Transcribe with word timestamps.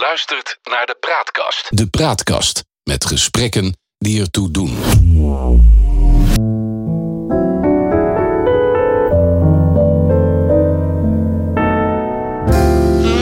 luistert 0.00 0.58
naar 0.62 0.86
de 0.86 0.96
Praatkast. 1.00 1.76
De 1.76 1.86
Praatkast 1.86 2.64
met 2.82 3.04
gesprekken 3.04 3.76
die 3.98 4.20
ertoe 4.20 4.50
doen. 4.50 4.76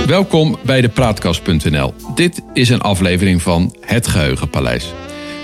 Welkom 0.06 0.58
bij 0.62 0.80
de 0.80 0.88
Praatkast.nl. 0.88 1.94
Dit 2.14 2.42
is 2.52 2.68
een 2.68 2.80
aflevering 2.80 3.42
van 3.42 3.76
Het 3.80 4.06
Geheugenpaleis. 4.06 4.92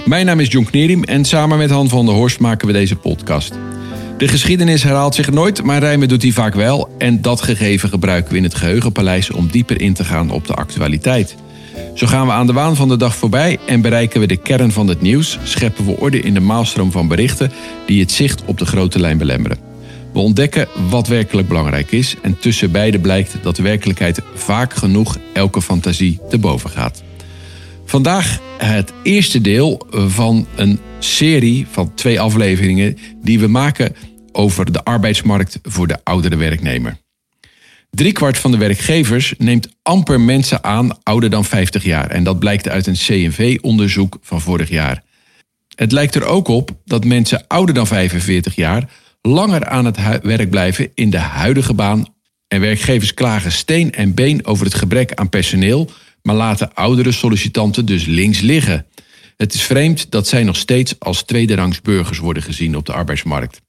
Mijn 0.05 0.27
naam 0.27 0.41
is 0.41 0.53
John 0.53 0.67
Knerim 0.67 1.05
en 1.05 1.25
samen 1.25 1.59
met 1.59 1.71
Han 1.71 1.89
van 1.89 2.07
der 2.07 2.15
Horst 2.15 2.41
maken 2.41 2.67
we 2.67 2.73
deze 2.73 2.97
podcast. 2.97 3.55
De 4.19 4.29
geschiedenis 4.29 4.83
herhaalt 4.83 5.15
zich 5.15 5.31
nooit, 5.31 5.63
maar 5.63 5.79
rijmen 5.79 6.09
doet 6.09 6.23
hij 6.23 6.31
vaak 6.31 6.55
wel. 6.55 6.89
En 6.99 7.23
dat 7.23 7.43
gegeven 7.43 7.89
gebruiken 7.89 8.31
we 8.31 8.37
in 8.37 8.43
het 8.43 8.55
Geheugenpaleis 8.55 9.31
om 9.31 9.47
dieper 9.51 9.81
in 9.81 9.95
te 9.95 10.05
gaan 10.05 10.31
op 10.31 10.47
de 10.47 10.55
actualiteit. 10.55 11.37
Zo 11.95 12.07
gaan 12.07 12.27
we 12.27 12.33
aan 12.33 12.47
de 12.47 12.53
waan 12.53 12.77
van 12.77 12.89
de 12.89 12.97
dag 12.97 13.17
voorbij 13.17 13.59
en 13.67 13.81
bereiken 13.81 14.21
we 14.21 14.27
de 14.27 14.37
kern 14.37 14.73
van 14.73 14.89
het 14.89 15.01
nieuws, 15.01 15.39
scheppen 15.43 15.87
we 15.87 15.97
orde 15.97 16.21
in 16.21 16.35
de 16.35 16.41
maalstroom 16.41 16.93
van 16.93 17.09
berichten 17.09 17.53
die 17.87 18.01
het 18.01 18.13
zicht 18.13 18.45
op 18.45 18.59
de 18.59 18.67
grote 18.67 19.01
lijn 19.01 19.19
belemmeren. 19.19 19.59
We 20.13 20.19
ontdekken 20.19 20.69
wat 20.91 21.09
werkelijk 21.09 21.49
belangrijk 21.49 21.93
is 21.93 22.17
en 22.23 22.39
tussen 22.39 22.71
beide 22.71 22.99
blijkt 22.99 23.37
dat 23.43 23.57
de 23.57 23.63
werkelijkheid 23.63 24.21
vaak 24.35 24.75
genoeg 24.75 25.19
elke 25.33 25.63
fantasie 25.63 26.21
te 26.29 26.39
boven 26.39 26.71
gaat. 26.71 27.03
Vandaag 27.85 28.41
het 28.59 28.93
eerste 29.03 29.41
deel 29.41 29.87
van 29.91 30.47
een 30.57 30.81
serie 30.99 31.67
van 31.71 31.95
twee 31.95 32.21
afleveringen 32.21 32.99
die 33.23 33.39
we 33.39 33.47
maken 33.47 33.97
over 34.33 34.73
de 34.73 34.85
arbeidsmarkt 34.85 35.59
voor 35.63 35.87
de 35.87 35.99
oudere 36.05 36.37
werknemer. 36.37 36.97
Driekwart 37.91 38.39
van 38.39 38.51
de 38.51 38.57
werkgevers 38.57 39.35
neemt 39.39 39.69
amper 39.83 40.21
mensen 40.21 40.65
aan 40.65 41.03
ouder 41.03 41.31
dan 41.31 41.45
50 41.45 41.85
jaar. 41.85 42.11
En 42.11 42.25
dat 42.25 42.39
blijkt 42.39 42.69
uit 42.69 42.87
een 42.87 42.95
CNV-onderzoek 42.95 44.19
van 44.21 44.41
vorig 44.41 44.69
jaar. 44.69 45.03
Het 45.75 45.93
lijkt 45.93 46.15
er 46.15 46.25
ook 46.25 46.49
op 46.49 46.71
dat 46.85 47.05
mensen 47.05 47.45
ouder 47.47 47.75
dan 47.75 47.87
45 47.87 48.55
jaar 48.55 48.89
langer 49.23 49.67
aan 49.67 49.85
het 49.85 50.23
werk 50.23 50.51
blijven 50.51 50.91
in 50.95 51.11
de 51.11 51.19
huidige 51.19 51.75
baan. 51.75 52.07
En 52.49 52.61
werkgevers 52.61 53.15
klagen 53.15 53.53
steen 53.53 53.93
en 53.93 54.15
been 54.15 54.47
over 54.47 54.65
het 54.65 54.75
gebrek 54.75 55.15
aan 55.15 55.29
personeel, 55.29 55.91
maar 56.27 56.35
laten 56.35 56.75
oudere 56.75 57.13
sollicitanten 57.13 57.87
dus 57.87 58.05
links 58.05 58.41
liggen. 58.41 58.87
Het 59.37 59.55
is 59.55 59.63
vreemd 59.63 60.11
dat 60.11 60.27
zij 60.27 60.43
nog 60.43 60.57
steeds 60.57 60.95
als 60.99 61.23
tweederangs 61.23 61.81
burgers 61.81 62.19
worden 62.19 62.43
gezien 62.43 62.77
op 62.77 62.87
de 62.87 62.93
arbeidsmarkt. 62.93 63.61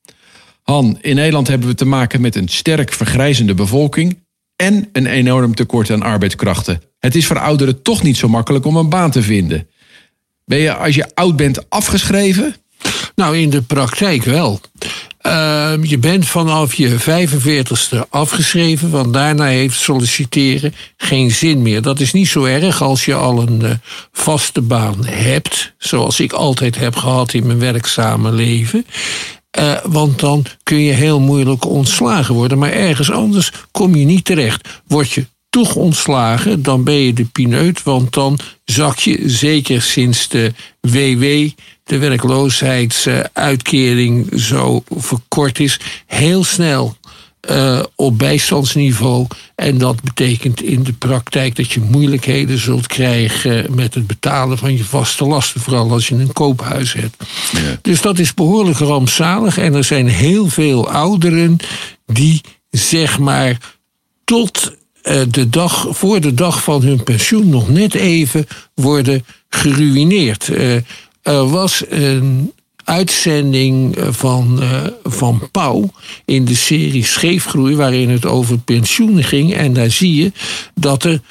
Han, 0.61 0.98
in 1.02 1.16
Nederland 1.16 1.48
hebben 1.48 1.67
we 1.67 1.76
te 1.76 1.86
maken 1.86 2.22
met 2.22 2.36
een 2.36 2.48
sterk 2.48 2.94
vergrijzende 2.94 3.53
bevolking 3.53 4.23
en 4.56 4.89
een 4.92 5.06
enorm 5.06 5.56
tekort 5.56 5.92
aan 5.92 6.02
arbeidskrachten. 6.02 6.81
Het 7.00 7.16
is 7.16 7.26
voor 7.26 7.39
ouderen 7.39 7.81
toch 7.81 8.03
niet 8.03 8.17
zo 8.17 8.28
makkelijk 8.28 8.66
om 8.66 8.76
een 8.76 8.89
baan 8.89 9.11
te 9.11 9.22
vinden. 9.22 9.67
Ben 10.45 10.59
je 10.59 10.73
als 10.73 10.95
je 10.95 11.16
oud 11.16 11.36
bent 11.36 11.70
afgeschreven? 11.70 12.56
Nou, 13.16 13.38
in 13.38 13.50
de 13.50 13.61
praktijk 13.61 14.23
wel. 14.23 14.61
Ehm, 15.26 15.84
je 15.84 15.98
bent 15.98 16.28
vanaf 16.28 16.73
je 16.73 17.00
45ste 17.00 18.09
afgeschreven, 18.09 18.90
want 18.90 19.14
daarna 19.14 19.45
heeft 19.45 19.80
solliciteren 19.80 20.73
geen 20.98 21.32
zin 21.32 21.62
meer. 21.62 21.82
Dat 21.82 22.00
is 22.00 22.14
niet 22.14 22.28
zo 22.28 22.44
erg 22.44 22.82
als 22.82 23.06
je 23.06 23.14
al 23.14 23.42
een 23.42 23.62
uh, 23.64 23.70
vaste 24.12 24.62
baan 24.62 25.06
hebt, 25.06 25.73
zoals 25.78 26.20
ik 26.20 26.34
altijd 26.34 26.78
heb 26.78 26.95
gehad 26.95 27.34
in 27.34 27.45
mijn 27.45 27.59
werkzame 27.59 28.32
leven. 28.32 28.86
Uh, 29.59 29.78
want 29.84 30.20
dan 30.20 30.45
kun 30.64 30.80
je 30.80 30.94
heel 30.94 31.20
moeilijk 31.20 31.66
ontslagen 31.66 32.36
worden. 32.36 32.58
Maar 32.58 32.72
ergens 32.72 33.12
anders 33.12 33.52
kom 33.72 33.95
je 33.95 34.06
niet 34.06 34.26
terecht. 34.26 34.67
Word 34.88 35.12
je 35.12 35.26
toch 35.56 35.75
ontslagen, 35.75 36.64
dan 36.64 36.84
ben 36.84 36.95
je 36.95 37.14
de 37.14 37.25
pineut. 37.25 37.84
Want 37.84 38.14
dan 38.14 38.39
zak 38.66 39.00
je, 39.00 39.30
zeker 39.30 39.81
sinds 39.81 40.28
de 40.28 40.53
WW, 40.80 41.50
de 41.84 41.98
werkloosheidsuitkering 41.98 44.31
zo 44.36 44.83
verkort 44.89 45.60
is, 45.60 45.80
heel 46.05 46.43
snel 46.43 46.98
uh, 47.49 47.83
op 47.95 48.17
bijstandsniveau. 48.17 49.27
En 49.55 49.77
dat 49.77 50.02
betekent 50.02 50.61
in 50.61 50.83
de 50.83 50.93
praktijk 50.93 51.55
dat 51.55 51.72
je 51.72 51.80
moeilijkheden 51.80 52.60
zult 52.60 52.87
krijgen 52.87 53.76
met 53.76 53.93
het 53.93 54.08
betalen 54.08 54.58
van 54.58 54.77
je 54.77 54.83
vaste 54.83 55.26
lasten. 55.26 55.61
Vooral 55.61 55.92
als 55.92 56.08
je 56.08 56.16
een 56.16 56.33
koophuis 56.33 56.93
hebt. 56.93 57.16
Ja. 57.52 57.80
Dus 57.82 58.02
dat 58.02 58.20
is 58.20 58.33
behoorlijk 58.33 58.77
rampzalig. 58.77 59.58
En 59.58 59.73
er 59.73 59.83
zijn 59.83 60.08
heel 60.08 60.48
veel 60.48 60.89
ouderen 60.89 61.58
die 62.05 62.42
zeg 62.70 63.20
maar 63.20 63.58
tot 64.23 64.73
de 65.30 65.49
dag, 65.49 65.88
voor 65.89 66.21
de 66.21 66.33
dag 66.33 66.64
van 66.64 66.82
hun 66.82 67.04
pensioen 67.04 67.49
nog 67.49 67.70
net 67.70 67.93
even 67.93 68.48
worden 68.73 69.26
geruineerd. 69.49 70.48
Uh, 70.48 70.76
er 71.21 71.49
was 71.49 71.83
een 71.89 72.52
uitzending 72.83 73.98
van, 74.10 74.64
uh, 74.64 74.82
van 75.04 75.49
Pauw 75.52 75.89
in 76.26 76.45
de 76.45 76.55
serie 76.55 77.05
Scheefgroei, 77.05 77.76
waarin 77.76 78.10
het 78.10 78.26
over 78.26 78.58
pensioen 78.58 79.23
ging. 79.23 79.54
En 79.54 79.73
daar 79.73 79.92
zie 79.92 80.16
je 80.16 80.32
dat 80.76 81.04
er 81.04 81.22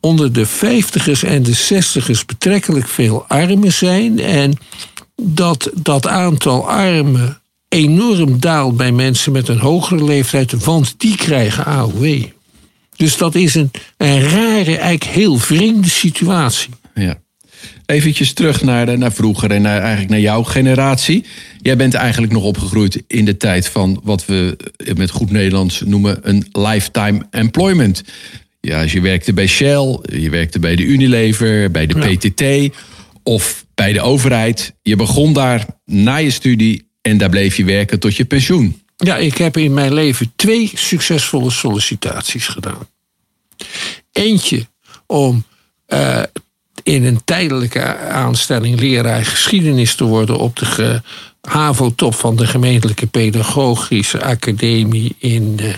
onder 0.00 0.32
de 0.32 0.46
vijftigers 0.46 1.22
en 1.22 1.42
de 1.42 1.52
zestigers 1.52 2.24
betrekkelijk 2.24 2.88
veel 2.88 3.24
armen 3.28 3.72
zijn. 3.72 4.18
En 4.18 4.58
dat 5.22 5.70
dat 5.74 6.06
aantal 6.06 6.70
armen 6.70 7.40
enorm 7.68 8.40
daalt 8.40 8.76
bij 8.76 8.92
mensen 8.92 9.32
met 9.32 9.48
een 9.48 9.58
hogere 9.58 10.04
leeftijd, 10.04 10.64
want 10.64 10.94
die 10.96 11.16
krijgen 11.16 11.64
AOW. 11.64 12.24
Dus 12.96 13.16
dat 13.16 13.34
is 13.34 13.54
een, 13.54 13.70
een 13.96 14.20
rare, 14.20 14.76
eigenlijk 14.76 15.04
heel 15.04 15.36
vreemde 15.38 15.88
situatie. 15.88 16.70
Ja. 16.94 17.18
Eventjes 17.86 18.32
terug 18.32 18.62
naar, 18.62 18.86
de, 18.86 18.96
naar 18.96 19.12
vroeger 19.12 19.50
en 19.50 19.62
naar, 19.62 19.80
eigenlijk 19.80 20.10
naar 20.10 20.20
jouw 20.20 20.42
generatie. 20.42 21.24
Jij 21.60 21.76
bent 21.76 21.94
eigenlijk 21.94 22.32
nog 22.32 22.42
opgegroeid 22.42 23.02
in 23.06 23.24
de 23.24 23.36
tijd 23.36 23.68
van 23.68 24.00
wat 24.02 24.26
we 24.26 24.56
met 24.96 25.10
goed 25.10 25.30
Nederlands 25.30 25.82
noemen 25.84 26.18
een 26.22 26.48
lifetime 26.52 27.26
employment. 27.30 28.02
Ja, 28.60 28.82
als 28.82 28.92
je 28.92 29.00
werkte 29.00 29.32
bij 29.32 29.46
Shell, 29.46 29.98
je 30.02 30.30
werkte 30.30 30.58
bij 30.58 30.76
de 30.76 30.82
Unilever, 30.82 31.70
bij 31.70 31.86
de 31.86 31.98
PTT 31.98 32.74
of 33.22 33.66
bij 33.74 33.92
de 33.92 34.00
overheid. 34.00 34.74
Je 34.82 34.96
begon 34.96 35.32
daar 35.32 35.66
na 35.84 36.16
je 36.16 36.30
studie 36.30 36.88
en 37.02 37.18
daar 37.18 37.30
bleef 37.30 37.56
je 37.56 37.64
werken 37.64 38.00
tot 38.00 38.16
je 38.16 38.24
pensioen. 38.24 38.80
Ja, 38.96 39.16
ik 39.16 39.36
heb 39.36 39.56
in 39.56 39.74
mijn 39.74 39.94
leven 39.94 40.32
twee 40.36 40.70
succesvolle 40.74 41.50
sollicitaties 41.50 42.46
gedaan. 42.46 42.88
Eentje 44.12 44.66
om 45.06 45.44
uh, 45.88 46.22
in 46.82 47.04
een 47.04 47.20
tijdelijke 47.24 47.96
aanstelling 47.98 48.80
leraar 48.80 49.24
geschiedenis 49.24 49.94
te 49.94 50.04
worden 50.04 50.38
op 50.38 50.56
de 50.56 51.02
HAVO-top 51.40 52.14
van 52.14 52.36
de 52.36 52.46
gemeentelijke 52.46 53.06
pedagogische 53.06 54.22
academie 54.22 55.14
in 55.18 55.56
uh, 55.60 55.74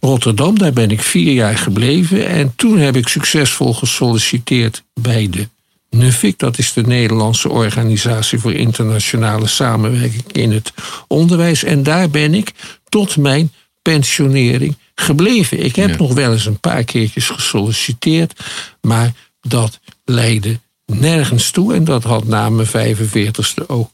Rotterdam. 0.00 0.58
Daar 0.58 0.72
ben 0.72 0.90
ik 0.90 1.00
vier 1.00 1.32
jaar 1.32 1.58
gebleven 1.58 2.26
en 2.26 2.52
toen 2.56 2.78
heb 2.78 2.96
ik 2.96 3.08
succesvol 3.08 3.74
gesolliciteerd 3.74 4.82
bij 5.00 5.28
de 5.30 5.48
NUFIC, 5.94 6.38
dat 6.38 6.58
is 6.58 6.72
de 6.72 6.82
Nederlandse 6.82 7.48
Organisatie 7.48 8.38
voor 8.38 8.52
Internationale 8.52 9.46
Samenwerking 9.46 10.32
in 10.32 10.52
het 10.52 10.72
Onderwijs. 11.08 11.64
En 11.64 11.82
daar 11.82 12.10
ben 12.10 12.34
ik 12.34 12.52
tot 12.88 13.16
mijn 13.16 13.52
pensionering 13.82 14.76
gebleven. 14.94 15.64
Ik 15.64 15.76
heb 15.76 15.88
ja. 15.88 15.96
nog 15.96 16.12
wel 16.12 16.32
eens 16.32 16.46
een 16.46 16.60
paar 16.60 16.84
keertjes 16.84 17.28
gesolliciteerd, 17.28 18.40
maar 18.80 19.12
dat 19.40 19.80
leidde 20.04 20.60
nergens 20.86 21.50
toe. 21.50 21.74
En 21.74 21.84
dat 21.84 22.02
had 22.02 22.24
na 22.24 22.50
mijn 22.50 22.68
45ste 22.68 23.66
ook 23.66 23.90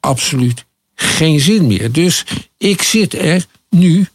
absoluut 0.00 0.64
geen 0.94 1.40
zin 1.40 1.66
meer. 1.66 1.92
Dus 1.92 2.24
ik 2.58 2.82
zit 2.82 3.14
er 3.14 3.44
nu 3.70 4.08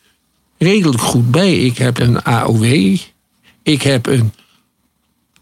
redelijk 0.57 1.01
goed 1.01 1.31
bij. 1.31 1.59
Ik 1.59 1.77
heb 1.77 1.99
een 1.99 2.23
AOW, 2.23 2.97
ik 3.63 3.81
heb 3.81 4.07
een 4.07 4.33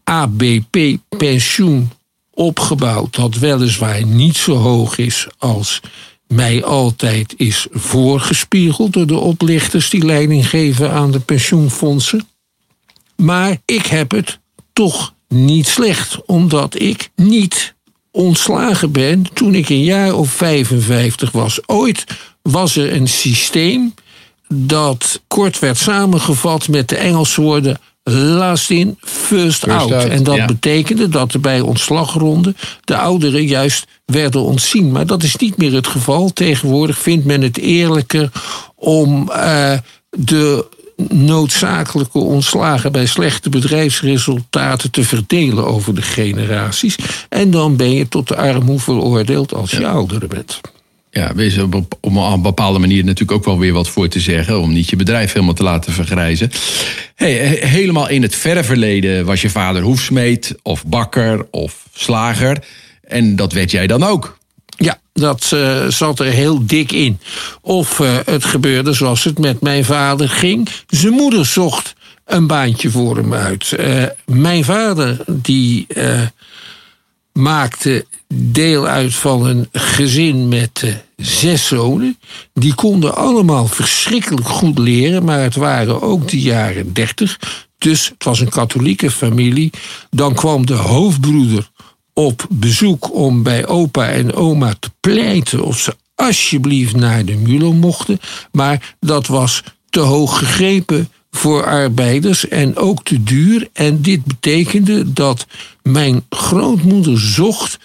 ABP-pensioen 0.03 1.91
opgebouwd, 2.33 3.15
dat 3.15 3.35
weliswaar 3.35 4.05
niet 4.05 4.35
zo 4.35 4.55
hoog 4.55 4.97
is 4.97 5.27
als 5.37 5.81
mij 6.27 6.63
altijd 6.63 7.33
is 7.37 7.67
voorgespiegeld 7.71 8.93
door 8.93 9.07
de 9.07 9.17
oplichters 9.17 9.89
die 9.89 10.05
leiding 10.05 10.49
geven 10.49 10.91
aan 10.91 11.11
de 11.11 11.19
pensioenfondsen. 11.19 12.27
Maar 13.15 13.57
ik 13.65 13.85
heb 13.85 14.11
het 14.11 14.39
toch 14.73 15.13
niet 15.27 15.67
slecht, 15.67 16.25
omdat 16.25 16.79
ik 16.79 17.09
niet 17.15 17.75
ontslagen 18.11 18.91
ben 18.91 19.33
toen 19.33 19.55
ik 19.55 19.69
een 19.69 19.83
jaar 19.83 20.13
of 20.13 20.31
55 20.31 21.31
was. 21.31 21.67
Ooit 21.67 22.05
was 22.41 22.75
er 22.75 22.93
een 22.93 23.07
systeem 23.07 23.93
dat 24.53 25.21
kort 25.27 25.59
werd 25.59 25.77
samengevat 25.77 26.67
met 26.67 26.89
de 26.89 26.95
Engelse 26.95 27.41
woorden 27.41 27.79
last 28.03 28.69
in, 28.69 28.97
first, 29.01 29.67
out. 29.67 29.91
En 29.91 30.23
dat 30.23 30.45
betekende 30.45 31.09
dat 31.09 31.33
er 31.33 31.39
bij 31.39 31.61
ontslagronde 31.61 32.55
de 32.83 32.97
ouderen 32.97 33.45
juist 33.45 33.87
werden 34.05 34.41
ontzien. 34.41 34.91
Maar 34.91 35.05
dat 35.05 35.23
is 35.23 35.35
niet 35.35 35.57
meer 35.57 35.73
het 35.73 35.87
geval. 35.87 36.29
Tegenwoordig 36.29 36.97
vindt 36.97 37.25
men 37.25 37.41
het 37.41 37.57
eerlijker 37.57 38.31
om 38.75 39.29
uh, 39.29 39.77
de 40.09 40.65
noodzakelijke 41.07 42.19
ontslagen 42.19 42.91
bij 42.91 43.05
slechte 43.05 43.49
bedrijfsresultaten 43.49 44.91
te 44.91 45.03
verdelen 45.03 45.65
over 45.65 45.95
de 45.95 46.01
generaties. 46.01 46.95
En 47.29 47.51
dan 47.51 47.75
ben 47.75 47.91
je 47.91 48.07
tot 48.07 48.27
de 48.27 48.35
armoede 48.35 48.81
veroordeeld 48.81 49.53
als 49.53 49.71
je 49.71 49.87
ouder 49.87 50.27
bent. 50.27 50.61
Ja, 51.13 51.33
wees 51.35 51.57
op, 51.57 51.75
op 51.75 52.15
een 52.15 52.41
bepaalde 52.41 52.79
manier 52.79 53.03
natuurlijk 53.03 53.31
ook 53.31 53.45
wel 53.45 53.59
weer 53.59 53.73
wat 53.73 53.89
voor 53.89 54.07
te 54.07 54.19
zeggen. 54.19 54.59
Om 54.59 54.73
niet 54.73 54.89
je 54.89 54.95
bedrijf 54.95 55.33
helemaal 55.33 55.53
te 55.53 55.63
laten 55.63 55.93
vergrijzen. 55.93 56.51
Hey, 57.15 57.31
helemaal 57.59 58.09
in 58.09 58.21
het 58.21 58.35
verre 58.35 58.63
verleden 58.63 59.25
was 59.25 59.41
je 59.41 59.49
vader 59.49 59.81
hoefsmeed 59.81 60.55
of 60.61 60.85
bakker 60.85 61.45
of 61.51 61.85
slager. 61.93 62.63
En 63.03 63.35
dat 63.35 63.53
werd 63.53 63.71
jij 63.71 63.87
dan 63.87 64.03
ook. 64.03 64.37
Ja, 64.65 64.99
dat 65.13 65.51
uh, 65.53 65.87
zat 65.87 66.19
er 66.19 66.25
heel 66.25 66.65
dik 66.65 66.91
in. 66.91 67.19
Of 67.61 67.99
uh, 67.99 68.17
het 68.25 68.45
gebeurde 68.45 68.93
zoals 68.93 69.23
het 69.23 69.39
met 69.39 69.61
mijn 69.61 69.85
vader 69.85 70.29
ging. 70.29 70.69
Zijn 70.87 71.13
moeder 71.13 71.45
zocht 71.45 71.95
een 72.25 72.47
baantje 72.47 72.89
voor 72.89 73.17
hem 73.17 73.33
uit. 73.33 73.75
Uh, 73.79 74.03
mijn 74.25 74.63
vader 74.63 75.17
die 75.27 75.87
maakte 77.33 78.05
deel 78.35 78.87
uit 78.87 79.13
van 79.15 79.45
een 79.45 79.67
gezin 79.71 80.47
met 80.47 81.01
zes 81.17 81.67
zonen. 81.67 82.17
Die 82.53 82.73
konden 82.73 83.15
allemaal 83.15 83.67
verschrikkelijk 83.67 84.47
goed 84.47 84.77
leren, 84.77 85.23
maar 85.23 85.41
het 85.41 85.55
waren 85.55 86.01
ook 86.01 86.29
de 86.29 86.41
jaren 86.41 86.93
dertig. 86.93 87.39
Dus 87.77 88.05
het 88.05 88.23
was 88.23 88.39
een 88.39 88.49
katholieke 88.49 89.11
familie. 89.11 89.69
Dan 90.09 90.33
kwam 90.33 90.65
de 90.65 90.73
hoofdbroeder 90.73 91.69
op 92.13 92.47
bezoek 92.49 93.13
om 93.13 93.43
bij 93.43 93.67
opa 93.67 94.07
en 94.07 94.33
oma 94.33 94.75
te 94.79 94.91
pleiten 94.99 95.63
of 95.63 95.79
ze 95.79 95.95
alsjeblieft 96.15 96.95
naar 96.95 97.25
de 97.25 97.35
Mulo 97.35 97.73
mochten. 97.73 98.19
Maar 98.51 98.95
dat 98.99 99.27
was 99.27 99.63
te 99.89 99.99
hoog 99.99 100.37
gegrepen 100.37 101.09
voor 101.31 101.65
arbeiders 101.65 102.47
en 102.47 102.75
ook 102.75 103.03
te 103.03 103.23
duur. 103.23 103.69
En 103.73 104.01
dit 104.01 104.25
betekende 104.25 105.13
dat 105.13 105.45
mijn 105.81 106.25
grootmoeder 106.29 107.19
zocht 107.19 107.79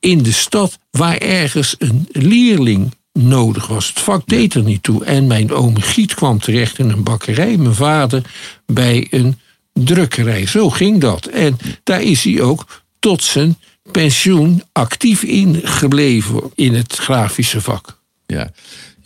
in 0.00 0.22
de 0.22 0.32
stad 0.32 0.78
waar 0.90 1.16
ergens 1.16 1.74
een 1.78 2.08
leerling 2.12 2.94
nodig 3.12 3.66
was. 3.66 3.88
Het 3.88 4.00
vak 4.00 4.26
deed 4.26 4.54
er 4.54 4.62
niet 4.62 4.82
toe. 4.82 5.04
En 5.04 5.26
mijn 5.26 5.52
oom 5.52 5.80
Giet 5.80 6.14
kwam 6.14 6.38
terecht 6.38 6.78
in 6.78 6.90
een 6.90 7.02
bakkerij. 7.02 7.56
Mijn 7.56 7.74
vader 7.74 8.22
bij 8.66 9.06
een 9.10 9.38
drukkerij. 9.72 10.46
Zo 10.46 10.70
ging 10.70 11.00
dat. 11.00 11.26
En 11.26 11.58
daar 11.82 12.02
is 12.02 12.24
hij 12.24 12.40
ook 12.40 12.82
tot 12.98 13.22
zijn 13.22 13.56
pensioen 13.92 14.62
actief 14.72 15.22
ingebleven 15.22 16.50
in 16.54 16.74
het 16.74 16.96
grafische 16.96 17.60
vak. 17.60 18.00
Ja, 18.26 18.50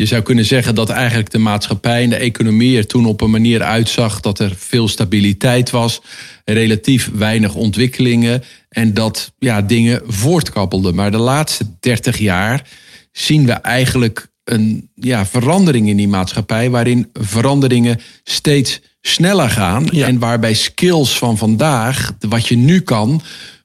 je 0.02 0.08
zou 0.08 0.22
kunnen 0.22 0.44
zeggen 0.44 0.74
dat 0.74 0.90
eigenlijk 0.90 1.30
de 1.30 1.38
maatschappij 1.38 2.02
en 2.02 2.10
de 2.10 2.16
economie 2.16 2.76
er 2.76 2.86
toen 2.86 3.06
op 3.06 3.20
een 3.20 3.30
manier 3.30 3.62
uitzag 3.62 4.20
dat 4.20 4.38
er 4.38 4.52
veel 4.56 4.88
stabiliteit 4.88 5.70
was, 5.70 6.00
relatief 6.44 7.10
weinig 7.14 7.54
ontwikkelingen 7.54 8.42
en 8.68 8.94
dat 8.94 9.32
ja, 9.38 9.62
dingen 9.62 10.02
voortkappelden. 10.06 10.94
Maar 10.94 11.10
de 11.10 11.16
laatste 11.16 11.64
30 11.80 12.18
jaar 12.18 12.68
zien 13.12 13.46
we 13.46 13.52
eigenlijk 13.52 14.28
een 14.44 14.90
ja, 14.94 15.26
verandering 15.26 15.88
in 15.88 15.96
die 15.96 16.08
maatschappij, 16.08 16.70
waarin 16.70 17.10
veranderingen 17.12 18.00
steeds 18.24 18.80
sneller 19.00 19.50
gaan 19.50 19.88
en 19.88 20.18
waarbij 20.18 20.54
skills 20.54 21.18
van 21.18 21.38
vandaag, 21.38 22.12
wat 22.18 22.48
je 22.48 22.56
nu 22.56 22.80
kan, 22.80 23.22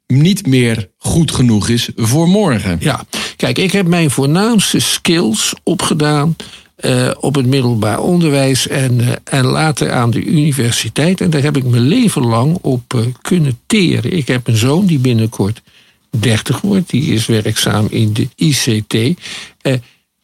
niet 0.07 0.47
meer 0.47 0.89
goed 0.97 1.31
genoeg 1.31 1.69
is 1.69 1.89
voor 1.95 2.27
morgen. 2.27 2.77
Ja, 2.79 3.05
kijk, 3.35 3.57
ik 3.57 3.71
heb 3.71 3.87
mijn 3.87 4.11
voornaamste 4.11 4.79
skills 4.79 5.53
opgedaan 5.63 6.35
uh, 6.85 7.11
op 7.19 7.35
het 7.35 7.45
middelbaar 7.45 7.99
onderwijs 7.99 8.67
en, 8.67 8.99
uh, 8.99 9.11
en 9.23 9.45
later 9.45 9.91
aan 9.91 10.11
de 10.11 10.23
universiteit. 10.23 11.21
En 11.21 11.29
daar 11.29 11.41
heb 11.41 11.57
ik 11.57 11.63
mijn 11.63 11.87
leven 11.87 12.25
lang 12.25 12.57
op 12.61 12.93
uh, 12.93 13.01
kunnen 13.21 13.59
teren. 13.65 14.11
Ik 14.11 14.27
heb 14.27 14.47
een 14.47 14.57
zoon 14.57 14.85
die 14.85 14.99
binnenkort 14.99 15.61
30 16.19 16.61
wordt, 16.61 16.89
die 16.89 17.13
is 17.13 17.25
werkzaam 17.25 17.87
in 17.89 18.13
de 18.13 18.27
ICT. 18.35 19.19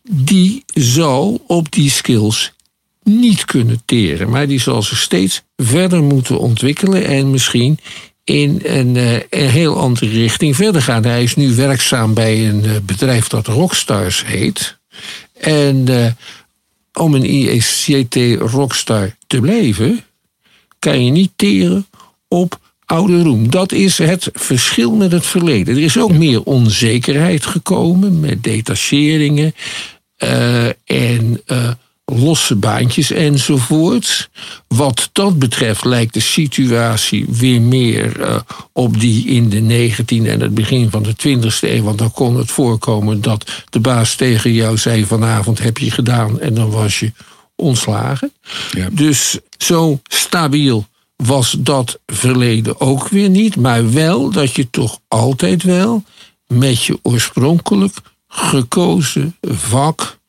die 0.09 0.63
zou 0.73 1.39
op 1.47 1.71
die 1.71 1.89
skills 1.89 2.53
niet 3.03 3.45
kunnen 3.45 3.81
teren, 3.85 4.29
maar 4.29 4.47
die 4.47 4.59
zal 4.59 4.81
zich 4.81 4.97
steeds 4.97 5.41
verder 5.57 6.03
moeten 6.03 6.39
ontwikkelen 6.39 7.05
en 7.05 7.31
misschien 7.31 7.79
in 8.23 8.61
een, 8.63 8.95
uh, 8.95 9.13
een, 9.13 9.49
heel 9.49 9.77
andere 9.77 10.09
richting 10.09 10.55
verder 10.55 10.81
gaan. 10.81 11.05
Hij 11.05 11.23
is 11.23 11.35
nu 11.35 11.55
werkzaam 11.55 12.13
bij 12.13 12.49
een 12.49 12.63
uh, 12.63 12.71
bedrijf 12.83 13.27
dat 13.27 13.47
Rockstars 13.47 14.25
heet. 14.25 14.77
En 15.39 15.85
uh, 15.89 16.05
om 16.93 17.13
een 17.13 17.33
IECT 17.33 18.15
Rockstar 18.39 19.15
te 19.27 19.39
blijven, 19.39 20.03
kan 20.79 21.05
je 21.05 21.11
niet 21.11 21.31
teren 21.35 21.87
op 22.27 22.59
oude 22.85 23.21
roem. 23.21 23.49
Dat 23.49 23.71
is 23.71 23.97
het 23.97 24.29
verschil 24.33 24.91
met 24.91 25.11
het 25.11 25.25
verleden. 25.25 25.75
Er 25.75 25.83
is 25.83 25.97
ook 25.97 26.11
meer 26.11 26.43
onzekerheid 26.43 27.45
gekomen 27.45 28.19
met 28.19 28.43
detacheringen 28.43 29.53
en 30.85 31.41
losse 32.19 32.55
baantjes 32.55 33.11
enzovoorts. 33.11 34.29
Wat 34.67 35.09
dat 35.11 35.39
betreft 35.39 35.85
lijkt 35.85 36.13
de 36.13 36.19
situatie 36.19 37.25
weer 37.29 37.61
meer 37.61 38.19
uh, 38.19 38.39
op 38.71 38.99
die 38.99 39.25
in 39.27 39.49
de 39.49 39.89
19e 39.91 40.27
en 40.27 40.39
het 40.39 40.53
begin 40.53 40.89
van 40.89 41.03
de 41.03 41.13
20e 41.13 41.59
eeuw. 41.59 41.83
Want 41.83 41.97
dan 41.97 42.11
kon 42.11 42.37
het 42.37 42.51
voorkomen 42.51 43.21
dat 43.21 43.51
de 43.69 43.79
baas 43.79 44.15
tegen 44.15 44.53
jou 44.53 44.77
zei: 44.77 45.05
vanavond 45.05 45.59
heb 45.59 45.77
je 45.77 45.91
gedaan 45.91 46.39
en 46.39 46.53
dan 46.53 46.69
was 46.69 46.99
je 46.99 47.11
ontslagen. 47.55 48.33
Ja. 48.71 48.87
Dus 48.91 49.39
zo 49.57 49.99
stabiel 50.03 50.87
was 51.15 51.55
dat 51.59 51.99
verleden 52.05 52.79
ook 52.79 53.07
weer 53.07 53.29
niet. 53.29 53.55
Maar 53.55 53.91
wel 53.93 54.29
dat 54.29 54.55
je 54.55 54.69
toch 54.69 54.99
altijd 55.07 55.63
wel 55.63 56.03
met 56.47 56.83
je 56.83 56.99
oorspronkelijk 57.01 57.97
gekozen 58.27 59.37
vak 59.41 60.21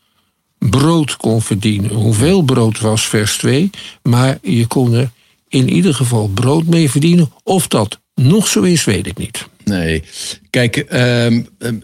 brood 0.71 1.17
kon 1.17 1.43
verdienen. 1.43 1.91
Hoeveel 1.91 2.43
brood 2.43 2.81
was 2.81 3.07
vers 3.07 3.37
2, 3.37 3.71
maar 4.03 4.39
je 4.43 4.67
kon 4.67 4.93
er 4.93 5.11
in 5.49 5.69
ieder 5.71 5.95
geval 5.95 6.29
brood 6.29 6.67
mee 6.67 6.91
verdienen. 6.91 7.33
Of 7.43 7.69
dat 7.69 8.01
nog 8.15 8.49
zo 8.49 8.63
is, 8.63 8.85
weet 8.85 9.07
ik 9.07 9.19
niet. 9.19 9.47
Nee, 9.65 10.03
kijk, 10.51 10.77
ehm, 10.77 11.43
ehm, 11.59 11.77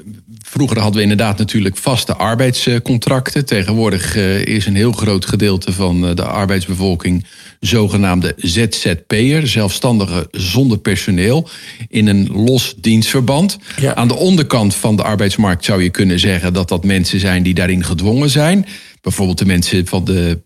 vroeger 0.60 0.80
hadden 0.80 1.02
we 1.02 1.10
inderdaad 1.10 1.38
natuurlijk 1.38 1.76
vaste 1.76 2.14
arbeidscontracten. 2.14 3.46
Tegenwoordig 3.46 4.16
uh, 4.16 4.44
is 4.44 4.66
een 4.66 4.74
heel 4.74 4.92
groot 4.92 5.26
gedeelte 5.26 5.72
van 5.72 6.04
uh, 6.04 6.14
de 6.14 6.24
arbeidsbevolking 6.24 7.26
zogenaamde 7.60 8.34
ZZP'er, 8.36 9.46
zelfstandige 9.46 10.28
zonder 10.30 10.78
personeel, 10.78 11.48
in 11.88 12.06
een 12.06 12.28
los 12.32 12.74
dienstverband. 12.76 13.58
Ja. 13.76 13.94
Aan 13.94 14.08
de 14.08 14.16
onderkant 14.16 14.74
van 14.74 14.96
de 14.96 15.02
arbeidsmarkt 15.02 15.64
zou 15.64 15.82
je 15.82 15.90
kunnen 15.90 16.18
zeggen 16.18 16.52
dat 16.52 16.68
dat 16.68 16.84
mensen 16.84 17.20
zijn 17.20 17.42
die 17.42 17.54
daarin 17.54 17.84
gedwongen 17.84 18.30
zijn. 18.30 18.66
Bijvoorbeeld 19.00 19.38
de 19.38 19.46
mensen 19.46 19.86
van 19.86 20.04
de, 20.04 20.40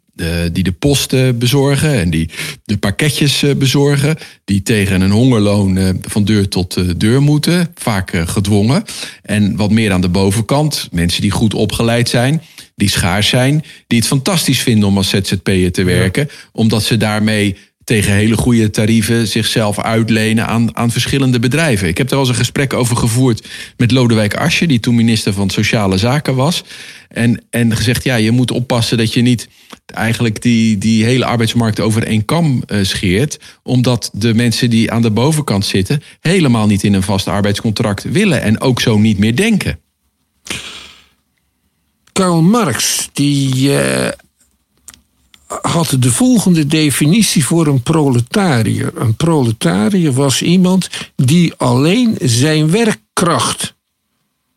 die 0.52 0.62
de 0.62 0.72
posten 0.72 1.38
bezorgen 1.38 1.94
en 1.94 2.10
die 2.10 2.30
de 2.64 2.76
pakketjes 2.76 3.42
eh, 3.42 3.54
bezorgen. 3.54 4.16
Die 4.44 4.62
tegen 4.62 5.00
een 5.00 5.10
hongerloon 5.10 5.76
eh, 5.76 5.88
van 6.00 6.24
deur 6.24 6.48
tot 6.48 6.76
eh, 6.76 6.84
deur 6.96 7.22
moeten. 7.22 7.70
Vaak 7.74 8.12
gedwongen. 8.24 8.84
En 9.22 9.56
wat 9.56 9.70
meer 9.70 9.92
aan 9.92 10.00
de 10.00 10.08
bovenkant. 10.08 10.88
Mensen 10.92 11.22
die 11.22 11.30
goed 11.30 11.54
opgeleid 11.54 12.08
zijn. 12.08 12.42
Die 12.76 12.88
schaars 12.88 13.28
zijn. 13.28 13.64
Die 13.86 13.98
het 13.98 14.06
fantastisch 14.06 14.60
vinden 14.60 14.88
om 14.88 14.96
als 14.96 15.08
ZZP'er 15.08 15.72
te 15.72 15.84
werken. 15.84 16.28
Omdat 16.52 16.82
ze 16.82 16.96
daarmee 16.96 17.56
tegen 17.84 18.12
hele 18.12 18.36
goede 18.36 18.70
tarieven 18.70 19.28
zichzelf 19.28 19.80
uitlenen 19.80 20.46
aan, 20.46 20.76
aan 20.76 20.90
verschillende 20.90 21.38
bedrijven. 21.38 21.88
Ik 21.88 21.98
heb 21.98 22.08
er 22.10 22.14
al 22.14 22.20
eens 22.20 22.28
een 22.28 22.34
gesprek 22.34 22.72
over 22.72 22.96
gevoerd 22.96 23.48
met 23.76 23.90
Lodewijk 23.90 24.36
Asje, 24.36 24.66
die 24.66 24.80
toen 24.80 24.94
minister 24.94 25.32
van 25.32 25.50
Sociale 25.50 25.98
Zaken 25.98 26.34
was. 26.34 26.64
En, 27.08 27.42
en 27.50 27.76
gezegd, 27.76 28.04
ja, 28.04 28.14
je 28.14 28.30
moet 28.30 28.50
oppassen 28.50 28.98
dat 28.98 29.12
je 29.12 29.20
niet 29.20 29.48
eigenlijk 29.86 30.42
die, 30.42 30.78
die 30.78 31.04
hele 31.04 31.24
arbeidsmarkt 31.24 31.80
over 31.80 32.06
één 32.06 32.24
kam 32.24 32.62
uh, 32.66 32.84
scheert. 32.84 33.38
Omdat 33.62 34.10
de 34.12 34.34
mensen 34.34 34.70
die 34.70 34.90
aan 34.90 35.02
de 35.02 35.10
bovenkant 35.10 35.64
zitten 35.64 36.02
helemaal 36.20 36.66
niet 36.66 36.82
in 36.82 36.94
een 36.94 37.02
vast 37.02 37.28
arbeidscontract 37.28 38.02
willen 38.02 38.42
en 38.42 38.60
ook 38.60 38.80
zo 38.80 38.98
niet 38.98 39.18
meer 39.18 39.36
denken. 39.36 39.78
Karl 42.12 42.42
Marx, 42.42 43.08
die 43.12 43.70
uh, 43.70 44.08
had 45.46 45.96
de 45.98 46.10
volgende 46.10 46.66
definitie 46.66 47.44
voor 47.44 47.66
een 47.66 47.82
proletariër. 47.82 48.92
Een 48.94 49.14
proletariër 49.14 50.12
was 50.12 50.42
iemand 50.42 50.88
die 51.16 51.54
alleen 51.56 52.16
zijn 52.22 52.70
werkkracht 52.70 53.74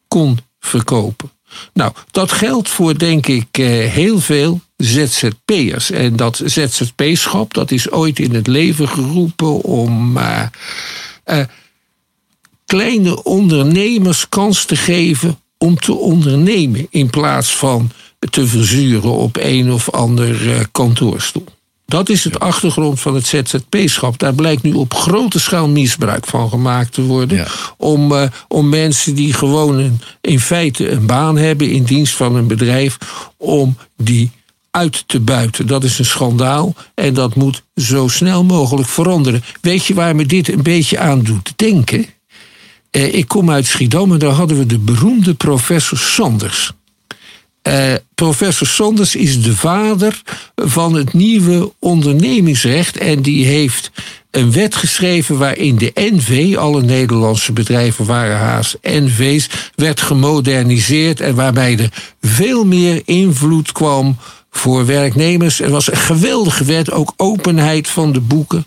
kon 0.08 0.40
verkopen. 0.60 1.32
Nou, 1.74 1.92
dat 2.12 2.32
geldt 2.32 2.70
voor, 2.70 2.98
denk 2.98 3.28
ik, 3.28 3.48
eh, 3.52 3.66
heel 3.68 4.20
veel 4.20 4.62
ZZP'ers. 4.78 5.92
En 5.92 6.16
dat 6.16 6.42
ZZP-schap, 6.46 7.54
dat 7.54 7.72
is 7.72 7.92
ooit 7.92 8.20
in 8.20 8.34
het 8.34 8.48
leven 8.48 8.88
geroepen 8.90 9.62
om 9.62 10.18
uh, 10.18 10.42
uh, 11.26 11.44
kleine 12.66 13.24
ondernemers 13.24 14.30
kans 14.30 14.66
te 14.66 14.76
geven 14.76 15.40
om 15.58 15.80
te 15.80 15.94
ondernemen. 15.94 16.88
In 16.90 17.10
plaats 17.10 17.56
van 17.56 17.92
te 18.20 18.48
verzuren 18.48 19.12
op 19.12 19.38
een 19.40 19.72
of 19.72 19.90
ander 19.92 20.68
kantoorstoel. 20.72 21.46
Dat 21.86 22.10
is 22.10 22.24
het 22.24 22.40
achtergrond 22.40 23.00
van 23.00 23.16
het 23.16 23.28
ZZP-schap. 23.28 24.20
Daar 24.20 24.34
blijkt 24.34 24.64
nu 24.64 24.74
op 24.74 24.94
grote 24.94 25.40
schaal 25.40 25.68
misbruik 25.68 26.26
van 26.26 26.50
gemaakt 26.50 26.94
te 26.94 27.02
worden. 27.02 27.38
Ja. 27.38 27.48
Om, 27.78 28.12
uh, 28.12 28.24
om 28.48 28.70
mensen 28.70 29.16
die 29.16 29.34
gewoon 29.34 29.78
een, 29.78 30.02
in 30.22 30.40
feite 30.40 30.90
een 30.90 31.06
baan 31.06 31.38
hebben 31.38 31.70
in 31.70 31.84
dienst 31.84 32.14
van 32.14 32.36
een 32.36 32.48
bedrijf, 32.48 32.98
om 33.38 33.78
die 33.98 34.32
uit 34.72 35.04
te 35.08 35.20
buiten. 35.20 35.68
Dat 35.68 35.84
is 35.84 36.00
een 36.00 36.06
schandaal 36.06 36.76
en 36.94 37.14
dat 37.14 37.36
moet 37.36 37.64
zo 37.76 38.08
snel 38.08 38.44
mogelijk 38.44 38.88
veranderen. 38.88 39.44
Weet 39.62 39.86
je 39.86 39.94
waar 39.94 40.16
me 40.16 40.26
dit 40.26 40.50
een 40.50 40.64
beetje 40.64 41.00
aan 41.00 41.24
doet 41.24 41.54
denken? 41.56 42.06
Uh, 42.92 43.14
ik 43.14 43.28
kom 43.28 43.52
uit 43.52 43.66
Schiedam 43.66 44.12
en 44.12 44.20
daar 44.20 44.32
hadden 44.32 44.58
we 44.58 44.66
de 44.66 44.80
beroemde 44.80 45.34
professor 45.34 45.98
Sanders. 45.98 46.72
Uh, 47.68 47.94
professor 48.16 48.68
Sanders 48.68 49.16
is 49.16 49.42
de 49.42 49.56
vader 49.56 50.22
van 50.56 50.94
het 50.94 51.14
nieuwe 51.14 51.72
ondernemingsrecht. 51.80 52.98
En 52.98 53.22
die 53.22 53.46
heeft 53.46 53.92
een 54.32 54.52
wet 54.52 54.76
geschreven 54.76 55.38
waarin 55.38 55.78
de 55.78 55.92
NV, 55.96 56.56
alle 56.58 56.82
Nederlandse 56.82 57.52
bedrijven 57.52 58.06
waren 58.06 58.38
haast 58.38 58.78
NV's, 58.82 59.50
werd 59.76 60.02
gemoderniseerd. 60.02 61.20
En 61.20 61.36
waarbij 61.36 61.78
er 61.80 61.90
veel 62.22 62.66
meer 62.66 63.02
invloed 63.06 63.72
kwam 63.72 64.18
voor 64.50 64.86
werknemers. 64.86 65.60
Er 65.62 65.70
was 65.70 65.92
een 65.92 65.98
geweldige 65.98 66.64
wet, 66.64 66.92
ook 66.92 67.14
openheid 67.18 67.88
van 67.88 68.12
de 68.12 68.22
boeken. 68.22 68.66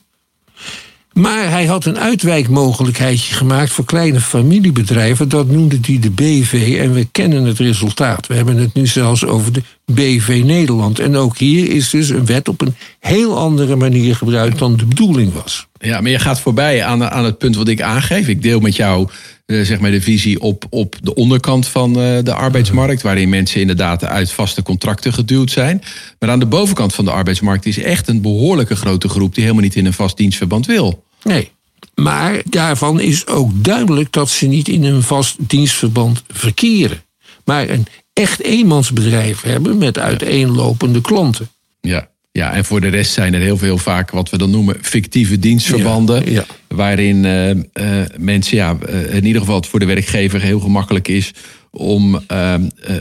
Maar 1.12 1.50
hij 1.50 1.66
had 1.66 1.84
een 1.84 1.98
uitwijkmogelijkheidje 1.98 3.34
gemaakt 3.34 3.72
voor 3.72 3.84
kleine 3.84 4.20
familiebedrijven. 4.20 5.28
Dat 5.28 5.46
noemde 5.46 5.78
hij 5.82 5.98
de 5.98 6.10
BV 6.10 6.78
en 6.80 6.92
we 6.92 7.08
kennen 7.12 7.44
het 7.44 7.58
resultaat. 7.58 8.26
We 8.26 8.34
hebben 8.34 8.56
het 8.56 8.74
nu 8.74 8.86
zelfs 8.86 9.24
over 9.24 9.52
de 9.52 9.62
BV 9.84 10.42
Nederland. 10.44 10.98
En 10.98 11.16
ook 11.16 11.38
hier 11.38 11.70
is 11.70 11.90
dus 11.90 12.08
een 12.08 12.26
wet 12.26 12.48
op 12.48 12.60
een 12.60 12.74
heel 13.00 13.38
andere 13.38 13.76
manier 13.76 14.16
gebruikt 14.16 14.58
dan 14.58 14.76
de 14.76 14.86
bedoeling 14.86 15.32
was. 15.32 15.68
Ja, 15.82 16.00
maar 16.00 16.10
je 16.10 16.18
gaat 16.18 16.40
voorbij 16.40 16.84
aan, 16.84 17.04
aan 17.04 17.24
het 17.24 17.38
punt 17.38 17.56
wat 17.56 17.68
ik 17.68 17.80
aangeef. 17.80 18.28
Ik 18.28 18.42
deel 18.42 18.60
met 18.60 18.76
jou 18.76 19.08
uh, 19.46 19.64
zeg 19.64 19.80
maar 19.80 19.90
de 19.90 20.00
visie 20.00 20.40
op, 20.40 20.66
op 20.70 20.96
de 21.02 21.14
onderkant 21.14 21.68
van 21.68 21.98
uh, 21.98 22.18
de 22.22 22.34
arbeidsmarkt, 22.34 23.02
waarin 23.02 23.28
mensen 23.28 23.60
inderdaad 23.60 24.04
uit 24.04 24.32
vaste 24.32 24.62
contracten 24.62 25.12
geduwd 25.12 25.50
zijn. 25.50 25.82
Maar 26.18 26.30
aan 26.30 26.38
de 26.38 26.46
bovenkant 26.46 26.94
van 26.94 27.04
de 27.04 27.10
arbeidsmarkt 27.10 27.66
is 27.66 27.78
echt 27.78 28.08
een 28.08 28.20
behoorlijke 28.20 28.76
grote 28.76 29.08
groep 29.08 29.34
die 29.34 29.42
helemaal 29.42 29.64
niet 29.64 29.76
in 29.76 29.86
een 29.86 29.92
vast 29.92 30.16
dienstverband 30.16 30.66
wil. 30.66 31.04
Nee. 31.22 31.50
Maar 31.94 32.42
daarvan 32.44 33.00
is 33.00 33.26
ook 33.26 33.64
duidelijk 33.64 34.12
dat 34.12 34.30
ze 34.30 34.46
niet 34.46 34.68
in 34.68 34.84
een 34.84 35.02
vast 35.02 35.36
dienstverband 35.38 36.22
verkeren. 36.28 37.02
Maar 37.44 37.68
een 37.68 37.86
echt 38.12 38.42
eenmansbedrijf 38.42 39.42
hebben 39.42 39.78
met 39.78 39.98
uiteenlopende 39.98 41.00
klanten. 41.00 41.48
Ja. 41.80 42.09
Ja, 42.32 42.52
en 42.52 42.64
voor 42.64 42.80
de 42.80 42.88
rest 42.88 43.12
zijn 43.12 43.34
er 43.34 43.40
heel 43.40 43.56
veel 43.56 43.78
vaak 43.78 44.10
wat 44.10 44.30
we 44.30 44.38
dan 44.38 44.50
noemen 44.50 44.76
fictieve 44.80 45.38
dienstverbanden. 45.38 46.24
Ja, 46.24 46.30
ja. 46.30 46.44
Waarin 46.68 47.24
uh, 47.24 47.50
uh, 47.50 48.06
mensen, 48.18 48.56
ja, 48.56 48.76
uh, 48.88 49.14
in 49.14 49.24
ieder 49.24 49.40
geval 49.40 49.56
het 49.56 49.66
voor 49.66 49.78
de 49.78 49.86
werkgever 49.86 50.40
heel 50.40 50.60
gemakkelijk 50.60 51.08
is 51.08 51.32
om 51.72 52.20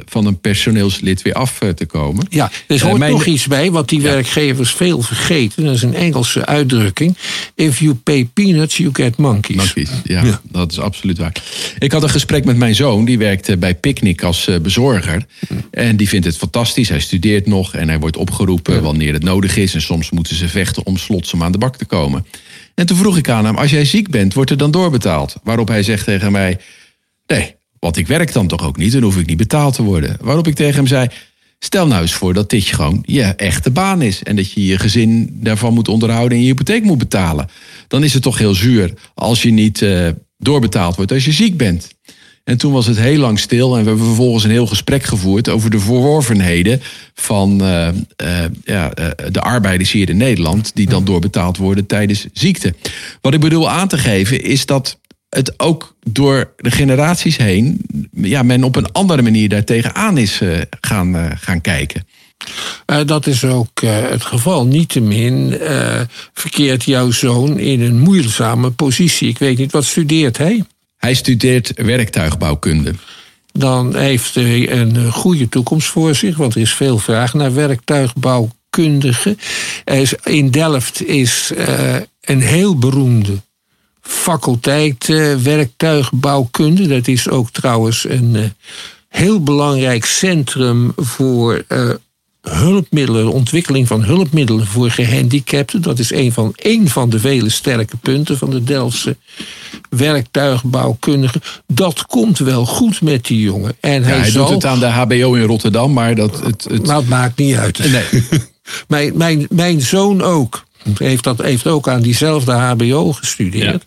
van 0.06 0.26
een 0.26 0.40
personeelslid 0.40 1.22
weer 1.22 1.34
af 1.34 1.60
te 1.76 1.86
komen. 1.86 2.26
Ja, 2.30 2.52
er 2.68 2.84
hoort 2.84 2.98
mijn... 2.98 3.12
nog 3.12 3.26
iets 3.26 3.48
bij 3.48 3.72
wat 3.72 3.90
die 3.90 4.02
ja. 4.02 4.10
werkgevers 4.10 4.72
veel 4.72 5.02
vergeten. 5.02 5.64
Dat 5.64 5.76
is 5.76 5.82
een 5.82 5.96
Engelse 5.96 6.46
uitdrukking. 6.46 7.18
If 7.56 7.80
you 7.80 7.94
pay 7.94 8.30
peanuts, 8.34 8.78
you 8.78 8.90
get 8.94 9.18
monkeys. 9.18 9.58
Monkeys, 9.58 9.90
ja, 10.04 10.24
ja. 10.24 10.42
dat 10.52 10.72
is 10.72 10.80
absoluut 10.80 11.18
waar. 11.18 11.34
Ik 11.80 11.92
had 11.92 12.04
een 12.04 12.10
gesprek 12.10 12.46
met 12.46 12.58
mijn 12.58 12.76
zoon, 12.76 13.06
die 13.06 13.18
werkt 13.18 13.60
bij 13.60 13.76
Picnic 13.76 14.24
als 14.24 14.50
bezorger. 14.62 15.26
En 15.72 15.98
die 15.98 16.10
vindt 16.10 16.26
het 16.26 16.38
fantastisch. 16.38 16.90
Hij 16.90 17.00
studeert 17.00 17.48
nog 17.48 17.76
en 17.76 17.88
hij 17.88 18.00
wordt 18.00 18.18
opgeroepen 18.18 18.82
wanneer 18.82 19.14
het 19.14 19.24
nodig 19.24 19.58
is. 19.58 19.74
En 19.74 19.82
soms 19.82 20.12
moeten 20.12 20.36
ze 20.36 20.50
vechten 20.50 20.86
om 20.86 20.98
slotsom 20.98 21.44
aan 21.44 21.52
de 21.52 21.58
bak 21.58 21.78
te 21.78 21.86
komen. 21.86 22.26
En 22.76 22.86
toen 22.86 22.98
vroeg 22.98 23.18
ik 23.18 23.30
aan 23.30 23.46
hem, 23.46 23.56
als 23.56 23.72
jij 23.72 23.86
ziek 23.86 24.10
bent, 24.10 24.34
wordt 24.34 24.52
er 24.52 24.58
dan 24.58 24.72
doorbetaald? 24.72 25.36
Waarop 25.44 25.68
hij 25.68 25.84
zegt 25.84 26.06
tegen 26.06 26.32
mij, 26.32 26.58
nee, 27.28 27.56
want 27.80 27.98
ik 27.98 28.08
werk 28.08 28.34
dan 28.34 28.48
toch 28.48 28.66
ook 28.66 28.78
niet, 28.78 28.92
dan 28.92 29.02
hoef 29.02 29.18
ik 29.18 29.28
niet 29.28 29.38
betaald 29.38 29.74
te 29.74 29.84
worden. 29.84 30.18
Waarop 30.22 30.48
ik 30.48 30.56
tegen 30.56 30.76
hem 30.76 30.88
zei, 30.88 31.08
stel 31.60 31.88
nou 31.88 32.02
eens 32.02 32.14
voor 32.14 32.34
dat 32.34 32.50
dit 32.50 32.64
gewoon 32.64 33.04
je 33.06 33.24
echte 33.24 33.72
baan 33.72 34.02
is. 34.02 34.24
En 34.24 34.36
dat 34.36 34.52
je 34.52 34.66
je 34.66 34.80
gezin 34.80 35.30
daarvan 35.34 35.74
moet 35.74 35.88
onderhouden 35.88 36.38
en 36.38 36.44
je 36.44 36.50
hypotheek 36.50 36.84
moet 36.84 36.98
betalen. 36.98 37.50
Dan 37.88 38.04
is 38.04 38.14
het 38.14 38.24
toch 38.24 38.38
heel 38.38 38.56
zuur 38.56 38.94
als 39.14 39.42
je 39.42 39.52
niet 39.52 39.82
uh, 39.82 40.08
doorbetaald 40.38 40.96
wordt 40.96 41.12
als 41.12 41.26
je 41.26 41.32
ziek 41.32 41.58
bent. 41.58 41.88
En 42.44 42.58
toen 42.58 42.72
was 42.72 42.86
het 42.86 43.00
heel 43.00 43.20
lang 43.20 43.40
stil 43.40 43.76
en 43.76 43.82
we 43.82 43.88
hebben 43.88 44.06
vervolgens 44.06 44.44
een 44.44 44.50
heel 44.50 44.68
gesprek 44.68 45.04
gevoerd 45.04 45.50
over 45.50 45.70
de 45.70 45.80
verworvenheden 45.80 46.82
van 47.14 47.62
uh, 47.62 47.88
uh, 48.24 48.46
ja, 48.64 48.92
de 49.32 49.42
arbeiders 49.42 49.92
hier 49.92 50.10
in 50.10 50.18
Nederland, 50.18 50.72
die 50.74 50.88
dan 50.88 51.06
doorbetaald 51.06 51.58
worden 51.58 51.86
tijdens 51.86 52.26
ziekte. 52.34 52.74
Wat 53.22 53.34
ik 53.34 53.40
bedoel 53.40 53.70
aan 53.70 53.88
te 53.88 53.98
geven 53.98 54.44
is 54.44 54.66
dat 54.66 55.00
het 55.30 55.60
ook 55.60 55.96
door 56.12 56.54
de 56.58 56.72
generaties 56.72 57.38
heen, 57.38 57.82
ja, 58.12 58.44
men 58.44 58.64
op 58.64 58.76
een 58.76 58.92
andere 58.92 59.22
manier 59.22 59.50
daartegen 59.50 59.96
aan 59.96 60.18
is 60.18 60.42
gaan, 60.82 61.38
gaan 61.40 61.62
kijken. 61.62 62.08
Uh, 62.86 62.98
dat 63.06 63.28
is 63.28 63.44
ook 63.44 63.82
het 63.82 64.24
geval. 64.24 64.66
Niettemin 64.66 65.58
verkeert 66.34 66.84
jouw 66.84 67.12
zoon 67.12 67.60
in 67.60 67.82
een 67.82 68.00
moeizame 68.00 68.72
positie. 68.72 69.30
Ik 69.30 69.38
weet 69.38 69.58
niet, 69.58 69.72
wat 69.72 69.86
studeert 69.86 70.38
hij? 70.38 70.64
Hij 70.98 71.14
studeert 71.14 71.72
werktuigbouwkunde. 71.76 72.94
Dan 73.52 73.96
heeft 73.96 74.36
hij 74.36 74.72
een 74.72 75.12
goede 75.12 75.50
toekomst 75.50 75.88
voor 75.88 76.16
zich, 76.16 76.38
want 76.38 76.56
er 76.56 76.62
is 76.62 76.74
veel 76.74 76.98
vraag 76.98 77.34
naar 77.34 77.54
werktuigbouwkundigen. 77.54 79.38
In 80.24 80.52
Delft 80.52 81.04
is 81.04 81.52
een 82.22 82.42
heel 82.42 82.78
beroemde 82.78 83.38
faculteit 84.10 85.08
werktuigbouwkunde. 85.44 86.88
Dat 86.88 87.08
is 87.08 87.30
ook 87.30 87.52
trouwens 87.52 88.06
een 88.10 88.54
heel 89.10 89.44
belangrijk 89.44 90.06
centrum 90.06 90.94
voor 90.96 91.64
hulpmiddelen, 92.42 93.26
de 93.26 93.32
ontwikkeling 93.32 93.88
van 93.88 94.04
hulpmiddelen 94.04 94.66
voor 94.66 94.92
gehandicapten. 94.92 95.82
Dat 95.82 96.00
is 96.00 96.12
een 96.12 96.32
van, 96.32 96.54
een 96.56 96.90
van 96.90 97.10
de 97.10 97.20
vele 97.20 97.50
sterke 97.50 97.98
punten 97.98 98.38
van 98.38 98.50
de 98.50 98.64
Delftse 98.64 99.18
werktuigbouwkundige. 99.90 101.42
Dat 101.68 102.06
komt 102.06 102.38
wel 102.38 102.66
goed 102.66 103.02
met 103.02 103.26
die 103.26 103.42
jongen. 103.42 103.76
En 103.80 104.04
hij, 104.04 104.18
hij 104.18 104.30
zal... 104.30 104.46
doet 104.46 104.56
het 104.56 104.66
aan 104.66 104.80
de 104.80 104.86
HBO 104.86 105.34
in 105.34 105.44
Rotterdam, 105.44 105.94
maar 105.94 106.16
dat... 106.16 106.44
Het, 106.44 106.64
het... 106.70 106.84
Nou, 106.84 107.00
het 107.00 107.10
maakt 107.10 107.38
niet 107.38 107.56
uit. 107.56 107.92
Nee. 107.92 108.24
mijn, 108.88 109.18
mijn, 109.18 109.48
mijn 109.50 109.82
zoon 109.82 110.22
ook. 110.22 110.68
Heeft, 110.98 111.24
dat, 111.24 111.42
heeft 111.42 111.68
ook 111.68 111.88
aan 111.88 112.02
diezelfde 112.02 112.52
HBO 112.52 113.14
gestudeerd. 113.14 113.84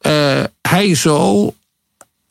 Ja. 0.00 0.38
Uh, 0.38 0.44
hij 0.62 0.94
zal, 0.94 1.54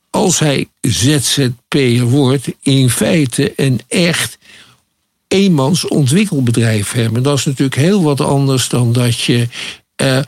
als 0.09 0.39
hij 0.39 0.67
ZZP'er 0.81 2.03
wordt, 2.03 2.47
in 2.61 2.89
feite 2.89 3.53
een 3.55 3.81
echt 3.87 4.37
eenmans 5.27 5.87
ontwikkelbedrijf 5.87 6.91
hebben. 6.91 7.23
Dat 7.23 7.37
is 7.37 7.45
natuurlijk 7.45 7.75
heel 7.75 8.03
wat 8.03 8.21
anders 8.21 8.69
dan 8.69 8.93
dat 8.93 9.19
je 9.19 9.47
uh, 10.01 10.19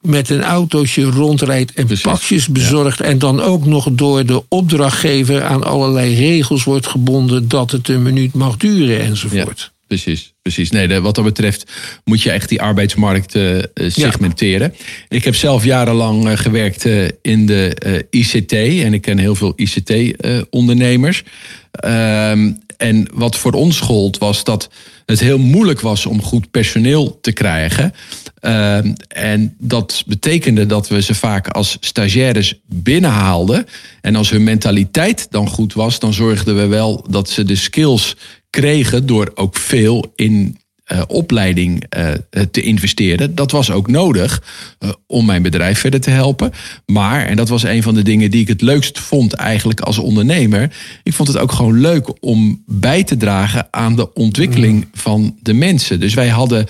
met 0.00 0.30
een 0.30 0.42
autootje 0.42 1.04
rondrijdt 1.04 1.72
en 1.72 1.86
Precies, 1.86 2.04
pakjes 2.04 2.48
bezorgt. 2.48 2.98
Ja. 2.98 3.04
En 3.04 3.18
dan 3.18 3.40
ook 3.40 3.64
nog 3.64 3.88
door 3.92 4.26
de 4.26 4.42
opdrachtgever 4.48 5.44
aan 5.44 5.64
allerlei 5.64 6.14
regels 6.14 6.64
wordt 6.64 6.86
gebonden 6.86 7.48
dat 7.48 7.70
het 7.70 7.88
een 7.88 8.02
minuut 8.02 8.34
mag 8.34 8.56
duren 8.56 9.00
enzovoort. 9.00 9.60
Ja. 9.60 9.75
Precies, 9.86 10.34
precies. 10.42 10.70
Nee, 10.70 11.00
wat 11.00 11.14
dat 11.14 11.24
betreft 11.24 11.72
moet 12.04 12.22
je 12.22 12.30
echt 12.30 12.48
die 12.48 12.62
arbeidsmarkt 12.62 13.34
uh, 13.34 13.62
segmenteren. 13.74 14.74
Ja. 14.76 14.84
Ik 15.08 15.24
heb 15.24 15.34
zelf 15.34 15.64
jarenlang 15.64 16.28
uh, 16.28 16.36
gewerkt 16.36 16.84
uh, 16.84 17.08
in 17.22 17.46
de 17.46 18.06
ICT 18.10 18.52
en 18.52 18.94
ik 18.94 19.02
ken 19.02 19.18
heel 19.18 19.34
veel 19.34 19.52
ICT-ondernemers. 19.56 21.22
Ehm, 21.70 22.52
en 22.76 23.08
wat 23.12 23.36
voor 23.36 23.52
ons 23.52 23.80
gold 23.80 24.18
was 24.18 24.44
dat 24.44 24.68
het 25.06 25.20
heel 25.20 25.38
moeilijk 25.38 25.80
was 25.80 26.06
om 26.06 26.22
goed 26.22 26.50
personeel 26.50 27.18
te 27.20 27.32
krijgen. 27.32 27.92
Uh, 28.40 28.78
en 29.08 29.54
dat 29.58 30.02
betekende 30.06 30.66
dat 30.66 30.88
we 30.88 31.02
ze 31.02 31.14
vaak 31.14 31.48
als 31.48 31.76
stagiaires 31.80 32.60
binnenhaalden. 32.66 33.66
En 34.00 34.16
als 34.16 34.30
hun 34.30 34.44
mentaliteit 34.44 35.26
dan 35.30 35.48
goed 35.48 35.74
was, 35.74 35.98
dan 35.98 36.12
zorgden 36.12 36.56
we 36.56 36.66
wel 36.66 37.06
dat 37.10 37.30
ze 37.30 37.44
de 37.44 37.56
skills 37.56 38.16
kregen 38.50 39.06
door 39.06 39.32
ook 39.34 39.56
veel 39.56 40.12
in 40.14 40.58
uh, 40.92 41.02
opleiding 41.06 41.84
uh, 41.96 42.10
te 42.50 42.62
investeren. 42.62 43.34
Dat 43.34 43.50
was 43.50 43.70
ook 43.70 43.88
nodig 43.88 44.42
uh, 44.80 44.90
om 45.06 45.26
mijn 45.26 45.42
bedrijf 45.42 45.78
verder 45.78 46.00
te 46.00 46.10
helpen. 46.10 46.52
Maar, 46.86 47.26
en 47.26 47.36
dat 47.36 47.48
was 47.48 47.62
een 47.62 47.82
van 47.82 47.94
de 47.94 48.02
dingen 48.02 48.30
die 48.30 48.40
ik 48.40 48.48
het 48.48 48.62
leukst 48.62 48.98
vond 48.98 49.32
eigenlijk 49.32 49.80
als 49.80 49.98
ondernemer. 49.98 50.76
Ik 51.02 51.12
vond 51.12 51.28
het 51.28 51.38
ook 51.38 51.52
gewoon 51.52 51.80
leuk 51.80 52.24
om 52.24 52.62
bij 52.66 53.04
te 53.04 53.16
dragen 53.16 53.68
aan 53.70 53.96
de 53.96 54.14
ontwikkeling 54.14 54.74
mm. 54.74 54.90
van 54.92 55.36
de 55.40 55.54
mensen. 55.54 56.00
Dus 56.00 56.14
wij 56.14 56.28
hadden 56.28 56.66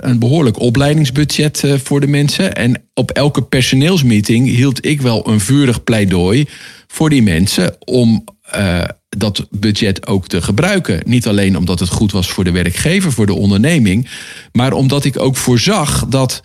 een 0.00 0.18
behoorlijk 0.18 0.60
opleidingsbudget 0.60 1.64
voor 1.84 2.00
de 2.00 2.06
mensen. 2.06 2.54
En 2.54 2.82
op 2.94 3.10
elke 3.10 3.42
personeelsmeeting 3.42 4.46
hield 4.46 4.86
ik 4.86 5.00
wel 5.00 5.28
een 5.28 5.40
vurig 5.40 5.84
pleidooi 5.84 6.46
voor 6.86 7.10
die 7.10 7.22
mensen 7.22 7.76
om 7.78 8.24
eh, 8.50 8.82
dat 9.08 9.46
budget 9.50 10.06
ook 10.06 10.28
te 10.28 10.42
gebruiken. 10.42 11.02
Niet 11.06 11.26
alleen 11.26 11.56
omdat 11.56 11.80
het 11.80 11.88
goed 11.88 12.12
was 12.12 12.28
voor 12.28 12.44
de 12.44 12.50
werkgever, 12.50 13.12
voor 13.12 13.26
de 13.26 13.34
onderneming, 13.34 14.08
maar 14.52 14.72
omdat 14.72 15.04
ik 15.04 15.18
ook 15.18 15.36
voorzag 15.36 16.06
dat 16.08 16.42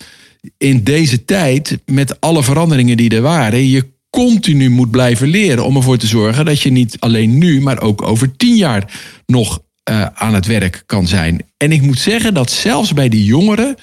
in 0.57 0.83
deze 0.83 1.25
tijd, 1.25 1.79
met 1.85 2.21
alle 2.21 2.43
veranderingen 2.43 2.97
die 2.97 3.09
er 3.09 3.21
waren, 3.21 3.67
je 3.67 3.93
continu 4.09 4.69
moet 4.69 4.91
blijven 4.91 5.27
leren 5.27 5.65
om 5.65 5.75
ervoor 5.75 5.97
te 5.97 6.07
zorgen 6.07 6.45
dat 6.45 6.61
je 6.61 6.71
niet 6.71 6.99
alleen 6.99 7.37
nu, 7.37 7.61
maar 7.61 7.81
ook 7.81 8.01
over 8.01 8.35
tien 8.35 8.55
jaar 8.55 8.91
nog 9.25 9.59
uh, 9.89 10.05
aan 10.05 10.33
het 10.33 10.45
werk 10.45 10.83
kan 10.85 11.07
zijn. 11.07 11.41
En 11.57 11.71
ik 11.71 11.81
moet 11.81 11.99
zeggen 11.99 12.33
dat 12.33 12.51
zelfs 12.51 12.93
bij 12.93 13.09
die 13.09 13.23
jongeren 13.23 13.75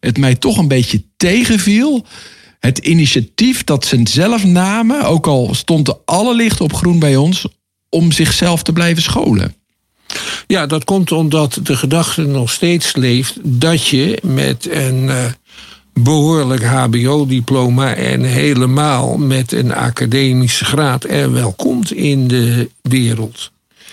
het 0.00 0.18
mij 0.18 0.34
toch 0.34 0.56
een 0.58 0.68
beetje 0.68 1.04
tegenviel. 1.16 2.06
Het 2.58 2.78
initiatief 2.78 3.64
dat 3.64 3.84
ze 3.84 4.00
zelf 4.04 4.44
namen, 4.44 5.04
ook 5.04 5.26
al 5.26 5.54
stond 5.54 5.88
er 5.88 5.98
alle 6.04 6.34
licht 6.34 6.60
op 6.60 6.72
groen 6.72 6.98
bij 6.98 7.16
ons, 7.16 7.46
om 7.90 8.12
zichzelf 8.12 8.62
te 8.62 8.72
blijven 8.72 9.02
scholen. 9.02 9.54
Ja, 10.46 10.66
dat 10.66 10.84
komt 10.84 11.12
omdat 11.12 11.58
de 11.62 11.76
gedachte 11.76 12.22
nog 12.22 12.50
steeds 12.50 12.96
leeft 12.96 13.36
dat 13.42 13.86
je 13.86 14.18
met 14.22 14.68
een 14.70 15.04
uh, 15.04 15.24
behoorlijk 15.92 16.64
HBO-diploma 16.64 17.94
en 17.94 18.22
helemaal 18.22 19.16
met 19.16 19.52
een 19.52 19.74
academische 19.74 20.64
graad 20.64 21.04
er 21.04 21.32
wel 21.32 21.52
komt 21.52 21.92
in 21.92 22.28
de 22.28 22.70
wereld. 22.82 23.50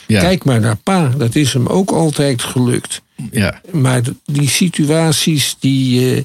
Ja. 0.08 0.20
Kijk 0.20 0.44
maar 0.44 0.60
naar 0.60 0.78
pa, 0.84 1.14
dat 1.18 1.36
is 1.36 1.54
hem 1.54 1.68
ook 1.68 1.92
altijd 1.92 2.44
gelukt. 2.44 3.02
Ja. 3.32 3.62
Maar 3.72 4.02
die 4.26 4.50
situaties 4.50 5.56
die, 5.60 6.16
uh, 6.16 6.24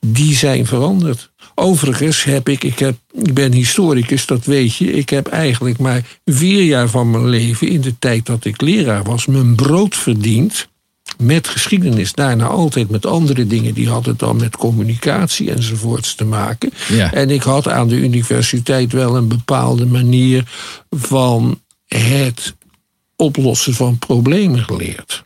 die 0.00 0.34
zijn 0.34 0.66
veranderd. 0.66 1.27
Overigens 1.60 2.24
heb 2.24 2.48
ik, 2.48 2.64
ik, 2.64 2.78
heb, 2.78 2.96
ik 3.12 3.34
ben 3.34 3.52
historicus, 3.52 4.26
dat 4.26 4.44
weet 4.44 4.76
je. 4.76 4.92
Ik 4.92 5.08
heb 5.08 5.26
eigenlijk 5.26 5.78
maar 5.78 6.18
vier 6.24 6.62
jaar 6.62 6.88
van 6.88 7.10
mijn 7.10 7.28
leven, 7.28 7.68
in 7.68 7.80
de 7.80 7.98
tijd 7.98 8.26
dat 8.26 8.44
ik 8.44 8.60
leraar 8.60 9.02
was, 9.02 9.26
mijn 9.26 9.54
brood 9.54 9.96
verdiend 9.96 10.68
met 11.18 11.48
geschiedenis. 11.48 12.12
Daarna 12.12 12.46
altijd 12.46 12.90
met 12.90 13.06
andere 13.06 13.46
dingen. 13.46 13.74
Die 13.74 13.88
hadden 13.88 14.16
dan 14.16 14.36
met 14.36 14.56
communicatie 14.56 15.50
enzovoorts 15.50 16.14
te 16.14 16.24
maken. 16.24 16.70
Ja. 16.88 17.12
En 17.12 17.30
ik 17.30 17.42
had 17.42 17.68
aan 17.68 17.88
de 17.88 17.96
universiteit 17.96 18.92
wel 18.92 19.16
een 19.16 19.28
bepaalde 19.28 19.86
manier 19.86 20.44
van 20.90 21.60
het 21.86 22.54
oplossen 23.16 23.74
van 23.74 23.98
problemen 23.98 24.64
geleerd. 24.64 25.24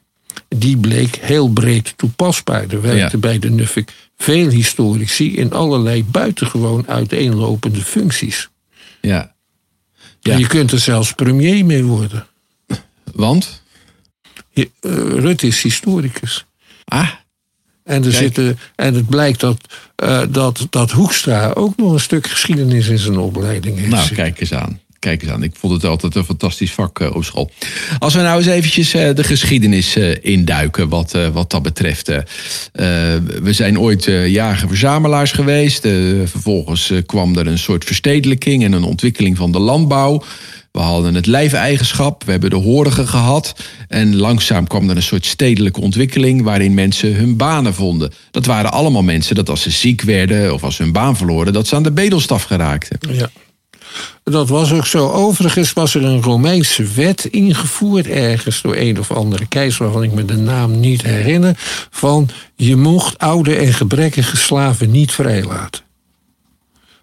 Die 0.56 0.76
bleek 0.76 1.16
heel 1.16 1.49
breed 1.49 1.94
toepasbaar. 1.97 2.68
Er 2.68 2.82
werkte 2.82 3.18
bij 3.18 3.38
de 3.38 3.50
NUFIC 3.50 3.92
veel 4.16 4.49
historici 4.49 5.37
in 5.37 5.52
allerlei 5.52 6.04
buitengewoon 6.04 6.88
uiteenlopende 6.88 7.80
functies. 7.80 8.49
Ja. 9.00 9.35
ja. 10.21 10.32
En 10.32 10.38
je 10.38 10.47
kunt 10.47 10.73
er 10.73 10.78
zelfs 10.78 11.12
premier 11.12 11.64
mee 11.64 11.85
worden. 11.85 12.26
Want? 13.12 13.62
Je, 14.50 14.71
uh, 14.80 14.92
Rutte 14.94 15.47
is 15.47 15.62
historicus. 15.62 16.47
Ah. 16.85 17.11
En, 17.85 18.04
er 18.04 18.12
zitten, 18.12 18.59
en 18.76 18.94
het 18.94 19.09
blijkt 19.09 19.40
dat, 19.40 19.59
uh, 20.04 20.23
dat, 20.30 20.66
dat 20.71 20.90
Hoekstra 20.90 21.50
ook 21.50 21.76
nog 21.76 21.92
een 21.92 22.00
stuk 22.00 22.26
geschiedenis 22.26 22.88
in 22.88 22.99
zijn 22.99 23.18
opleiding 23.18 23.78
heeft. 23.78 23.90
Nou, 23.90 24.14
kijk 24.14 24.40
eens 24.40 24.54
aan. 24.54 24.80
Kijk 25.02 25.23
eens 25.23 25.30
aan, 25.30 25.42
ik 25.42 25.56
vond 25.59 25.73
het 25.73 25.85
altijd 25.85 26.14
een 26.14 26.25
fantastisch 26.25 26.73
vak 26.73 27.00
uh, 27.00 27.14
op 27.14 27.25
school. 27.25 27.50
Als 27.99 28.14
we 28.14 28.21
nou 28.21 28.38
eens 28.38 28.47
eventjes 28.47 28.94
uh, 28.94 29.14
de 29.14 29.25
geschiedenis 29.25 29.97
uh, 29.97 30.14
induiken 30.21 30.88
wat, 30.88 31.16
wat 31.32 31.50
dat 31.50 31.62
betreft. 31.62 32.06
we 33.42 33.52
zijn 33.52 33.78
ooit 33.78 34.04
jager-verzamelaars 34.26 35.32
geweest. 35.32 35.80
vervolgens 36.25 36.92
kwam 37.06 37.37
er 37.37 37.47
een 37.47 37.59
soort 37.59 37.85
verstedelijking 37.85 38.64
en 38.64 38.73
een 38.73 38.82
ontwikkeling 38.85 39.37
van 39.37 39.52
de 39.52 39.59
landbouw. 39.59 40.23
We 40.73 40.80
hadden 40.80 41.14
het 41.14 41.26
lijfeigenschap, 41.26 42.25
we 42.25 42.30
hebben 42.30 42.50
de 42.50 42.56
horigen 42.56 43.09
gehad. 43.09 43.54
En 43.88 44.16
langzaam 44.16 44.66
kwam 44.66 44.90
er 44.90 44.97
een 44.97 45.02
soort 45.02 45.26
stedelijke 45.26 45.80
ontwikkeling 45.80 46.42
waarin 46.42 46.75
mensen 46.75 47.14
hun 47.14 47.37
banen 47.37 47.75
vonden. 47.75 48.12
Dat 48.30 48.47
waren 48.47 48.73
allemaal 48.73 49.02
mensen 49.02 49.35
dat 49.35 49.49
als 49.49 49.62
ze 49.62 49.71
ziek 49.71 50.02
werden 50.02 50.54
of 50.54 50.64
als 50.64 50.76
ze 50.76 50.82
hun 50.82 50.92
baan 50.92 51.16
verloren, 51.16 51.52
dat 51.52 51.66
ze 51.66 51.75
aan 51.75 51.82
de 51.82 51.92
bedelstaf 51.92 52.42
geraakten. 52.42 52.99
Ja. 53.12 53.30
Dat 54.25 54.49
was 54.49 54.73
ook 54.73 54.86
zo. 54.86 55.08
Overigens 55.08 55.73
was 55.73 55.95
er 55.95 56.04
een 56.04 56.23
Romeinse 56.23 56.84
wet 56.84 57.25
ingevoerd 57.25 58.06
ergens 58.06 58.62
door 58.62 58.76
een 58.76 58.99
of 58.99 59.10
andere 59.10 59.47
keizer, 59.47 59.84
waarvan 59.84 60.02
ik 60.02 60.12
me 60.12 60.25
de 60.25 60.36
naam 60.36 60.80
niet 60.80 61.02
herinner, 61.02 61.56
van 61.90 62.28
je 62.56 62.76
mocht 62.76 63.19
oude 63.19 63.54
en 63.54 63.73
gebrekkige 63.73 64.36
slaven 64.36 64.90
niet 64.90 65.12
vrijlaten. 65.12 65.82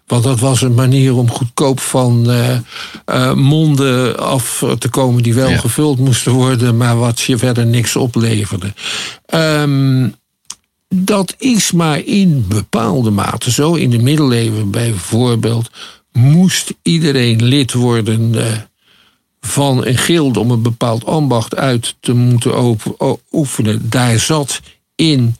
Want 0.06 0.22
dat 0.22 0.40
was 0.40 0.62
een 0.62 0.74
manier 0.74 1.14
om 1.14 1.30
goedkoop 1.30 1.80
van 1.80 2.30
uh, 2.30 2.56
uh, 3.06 3.32
monden 3.32 4.18
af 4.18 4.64
te 4.78 4.88
komen 4.88 5.22
die 5.22 5.34
wel 5.34 5.50
ja. 5.50 5.58
gevuld 5.58 5.98
moesten 5.98 6.32
worden, 6.32 6.76
maar 6.76 6.98
wat 6.98 7.20
je 7.20 7.38
verder 7.38 7.66
niks 7.66 7.96
opleverde. 7.96 8.72
Um, 9.34 10.14
dat 10.94 11.34
is 11.38 11.72
maar 11.72 12.04
in 12.04 12.44
bepaalde 12.48 13.10
mate 13.10 13.50
zo. 13.50 13.74
In 13.74 13.90
de 13.90 13.98
middeleeuwen 13.98 14.70
bijvoorbeeld 14.70 15.70
moest 16.12 16.74
iedereen 16.82 17.44
lid 17.44 17.72
worden 17.72 18.34
uh, 18.34 18.46
van 19.40 19.86
een 19.86 19.98
gilde 19.98 20.40
om 20.40 20.50
een 20.50 20.62
bepaald 20.62 21.04
ambacht 21.04 21.56
uit 21.56 21.96
te 22.00 22.12
moeten 22.12 22.78
oefenen. 23.32 23.90
Daar 23.90 24.18
zat 24.18 24.60
in 24.94 25.36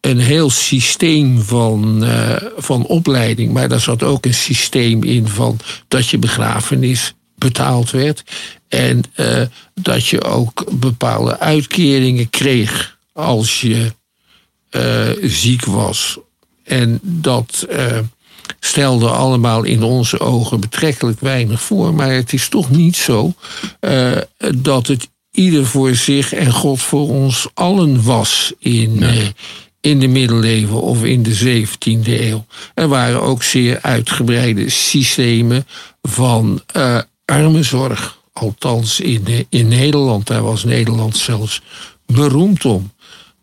een 0.00 0.18
heel 0.18 0.50
systeem 0.50 1.42
van, 1.42 2.04
uh, 2.04 2.36
van 2.56 2.86
opleiding, 2.86 3.52
maar 3.52 3.68
daar 3.68 3.80
zat 3.80 4.02
ook 4.02 4.24
een 4.24 4.34
systeem 4.34 5.02
in 5.02 5.28
van 5.28 5.58
dat 5.88 6.08
je 6.08 6.18
begrafenis 6.18 7.14
betaald 7.34 7.90
werd 7.90 8.22
en 8.68 9.02
uh, 9.16 9.42
dat 9.74 10.06
je 10.06 10.22
ook 10.22 10.78
bepaalde 10.80 11.38
uitkeringen 11.38 12.30
kreeg 12.30 12.98
als 13.12 13.60
je 13.60 13.92
ziek 15.22 15.64
was. 15.64 16.18
En 16.64 17.00
dat 17.02 17.66
stelde 18.60 19.08
allemaal 19.08 19.62
in 19.62 19.82
onze 19.82 20.20
ogen 20.20 20.60
betrekkelijk 20.60 21.20
weinig 21.20 21.62
voor. 21.62 21.94
Maar 21.94 22.12
het 22.12 22.32
is 22.32 22.48
toch 22.48 22.70
niet 22.70 22.96
zo 22.96 23.32
uh, 23.80 24.12
dat 24.54 24.86
het 24.86 25.08
ieder 25.30 25.66
voor 25.66 25.94
zich 25.94 26.32
en 26.32 26.52
God 26.52 26.82
voor 26.82 27.08
ons 27.08 27.48
allen 27.54 28.02
was 28.02 28.52
in, 28.58 28.98
nee. 28.98 29.18
uh, 29.18 29.26
in 29.80 29.98
de 29.98 30.08
middeleeuwen 30.08 30.82
of 30.82 31.04
in 31.04 31.22
de 31.22 31.64
17e 31.66 32.06
eeuw. 32.06 32.46
Er 32.74 32.88
waren 32.88 33.22
ook 33.22 33.42
zeer 33.42 33.78
uitgebreide 33.82 34.70
systemen 34.70 35.66
van 36.02 36.62
uh, 36.76 37.00
armenzorg. 37.24 38.22
Althans 38.32 39.00
in, 39.00 39.46
in 39.48 39.68
Nederland. 39.68 40.26
Daar 40.26 40.42
was 40.42 40.64
Nederland 40.64 41.16
zelfs 41.16 41.62
beroemd 42.06 42.64
om. 42.64 42.92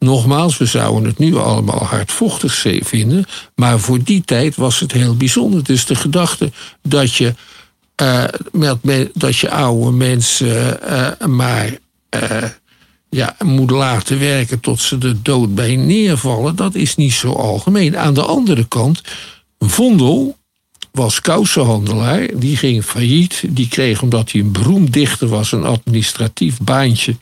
Nogmaals, 0.05 0.57
we 0.57 0.65
zouden 0.65 1.03
het 1.03 1.17
nu 1.17 1.35
allemaal 1.35 1.83
hardvochtig 1.83 2.65
vinden. 2.81 3.25
Maar 3.55 3.79
voor 3.79 4.03
die 4.03 4.21
tijd 4.25 4.55
was 4.55 4.79
het 4.79 4.91
heel 4.91 5.15
bijzonder. 5.15 5.63
Dus 5.63 5.85
de 5.85 5.95
gedachte 5.95 6.51
dat 6.81 7.15
je, 7.15 7.33
uh, 8.01 8.23
met, 8.81 9.09
dat 9.13 9.37
je 9.37 9.49
oude 9.49 9.91
mensen 9.91 10.79
uh, 10.89 11.27
maar 11.27 11.77
uh, 12.15 12.43
ja, 13.09 13.35
moet 13.43 13.71
laten 13.71 14.19
werken 14.19 14.59
tot 14.59 14.79
ze 14.79 14.97
de 14.97 15.21
dood 15.21 15.55
bij 15.55 15.75
neervallen, 15.75 16.55
dat 16.55 16.75
is 16.75 16.95
niet 16.95 17.13
zo 17.13 17.31
algemeen. 17.31 17.97
Aan 17.97 18.13
de 18.13 18.23
andere 18.23 18.67
kant, 18.67 19.01
Vondel 19.59 20.37
was 20.91 21.21
kousenhandelaar. 21.21 22.27
Die 22.33 22.57
ging 22.57 22.83
failliet. 22.85 23.43
Die 23.49 23.67
kreeg, 23.67 24.01
omdat 24.01 24.31
hij 24.31 24.41
een 24.41 24.51
beroemd 24.51 24.93
dichter 24.93 25.27
was, 25.27 25.51
een 25.51 25.63
administratief 25.63 26.59
baantje 26.59 27.15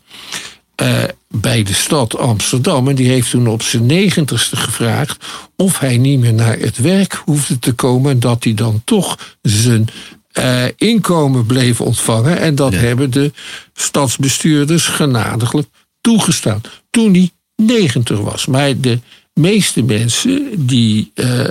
uh, 0.81 1.03
bij 1.27 1.63
de 1.63 1.73
stad 1.73 2.17
Amsterdam. 2.17 2.87
En 2.87 2.95
die 2.95 3.09
heeft 3.09 3.29
toen 3.29 3.47
op 3.47 3.61
zijn 3.61 3.85
negentigste 3.85 4.55
gevraagd 4.55 5.25
of 5.55 5.79
hij 5.79 5.97
niet 5.97 6.19
meer 6.19 6.33
naar 6.33 6.59
het 6.59 6.77
werk 6.77 7.21
hoefde 7.25 7.59
te 7.59 7.73
komen. 7.73 8.11
En 8.11 8.19
dat 8.19 8.43
hij 8.43 8.53
dan 8.53 8.81
toch 8.85 9.37
zijn 9.41 9.87
uh, 10.33 10.63
inkomen 10.77 11.45
bleef 11.45 11.81
ontvangen. 11.81 12.39
En 12.39 12.55
dat 12.55 12.73
ja. 12.73 12.79
hebben 12.79 13.11
de 13.11 13.31
stadsbestuurders 13.73 14.85
genadiglijk 14.85 15.67
toegestaan. 16.01 16.61
Toen 16.89 17.13
hij 17.13 17.29
90 17.55 18.19
was. 18.19 18.45
Maar 18.45 18.79
de 18.79 18.99
meeste 19.33 19.81
mensen 19.81 20.51
die 20.65 21.11
uh, 21.15 21.45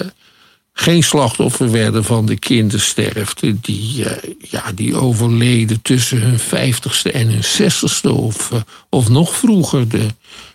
geen 0.80 1.02
slachtoffer 1.02 1.70
werden 1.70 2.04
van 2.04 2.26
de 2.26 2.38
kindersterfte. 2.38 3.60
Die, 3.60 4.04
uh, 4.04 4.10
ja, 4.40 4.72
die 4.74 4.96
overleden 4.96 5.82
tussen 5.82 6.20
hun 6.20 6.38
vijftigste 6.38 7.12
en 7.12 7.28
hun 7.28 7.44
zestigste 7.44 8.12
of, 8.12 8.50
uh, 8.52 8.58
of 8.88 9.08
nog 9.08 9.36
vroeger. 9.36 9.88
De 9.88 10.06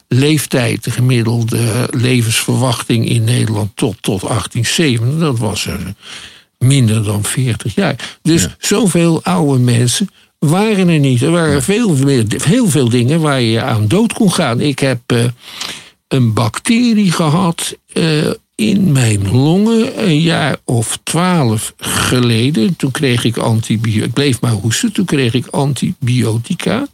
leeftijd, 0.07 0.83
de 0.83 0.91
gemiddelde 0.91 1.89
levensverwachting 1.91 3.09
in 3.09 3.23
Nederland 3.23 3.71
tot, 3.75 3.95
tot 4.01 4.21
1870, 4.21 5.19
dat 5.19 5.39
was 5.39 5.65
er 5.65 5.93
minder 6.57 7.03
dan 7.03 7.23
40 7.23 7.75
jaar. 7.75 8.17
Dus 8.21 8.41
ja. 8.41 8.55
zoveel 8.59 9.23
oude 9.23 9.59
mensen 9.59 10.09
waren 10.39 10.87
er 10.87 10.99
niet. 10.99 11.21
Er 11.21 11.31
waren 11.31 11.53
ja. 11.53 11.61
veel, 11.61 11.97
heel 12.43 12.69
veel 12.69 12.89
dingen 12.89 13.19
waar 13.19 13.41
je 13.41 13.61
aan 13.61 13.87
dood 13.87 14.13
kon 14.13 14.33
gaan. 14.33 14.61
Ik 14.61 14.79
heb 14.79 15.11
uh, 15.13 15.23
een 16.07 16.33
bacterie 16.33 17.11
gehad 17.11 17.75
in 18.55 18.91
mijn 18.91 19.31
longen 19.31 20.07
een 20.07 20.19
jaar 20.19 20.57
of 20.63 20.99
twaalf 21.03 21.73
geleden. 21.77 22.75
Toen 22.75 22.91
kreeg 22.91 23.23
ik 23.23 23.37
antibiotica. 23.37 24.05
Ik 24.05 24.13
bleef 24.13 24.41
maar 24.41 24.51
hoesten. 24.51 24.91
Toen 24.91 25.05
kreeg 25.05 25.33
ik 25.33 25.47
antibiotica. 25.47 26.87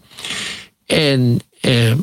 En 0.86 1.40
eh, 1.62 1.94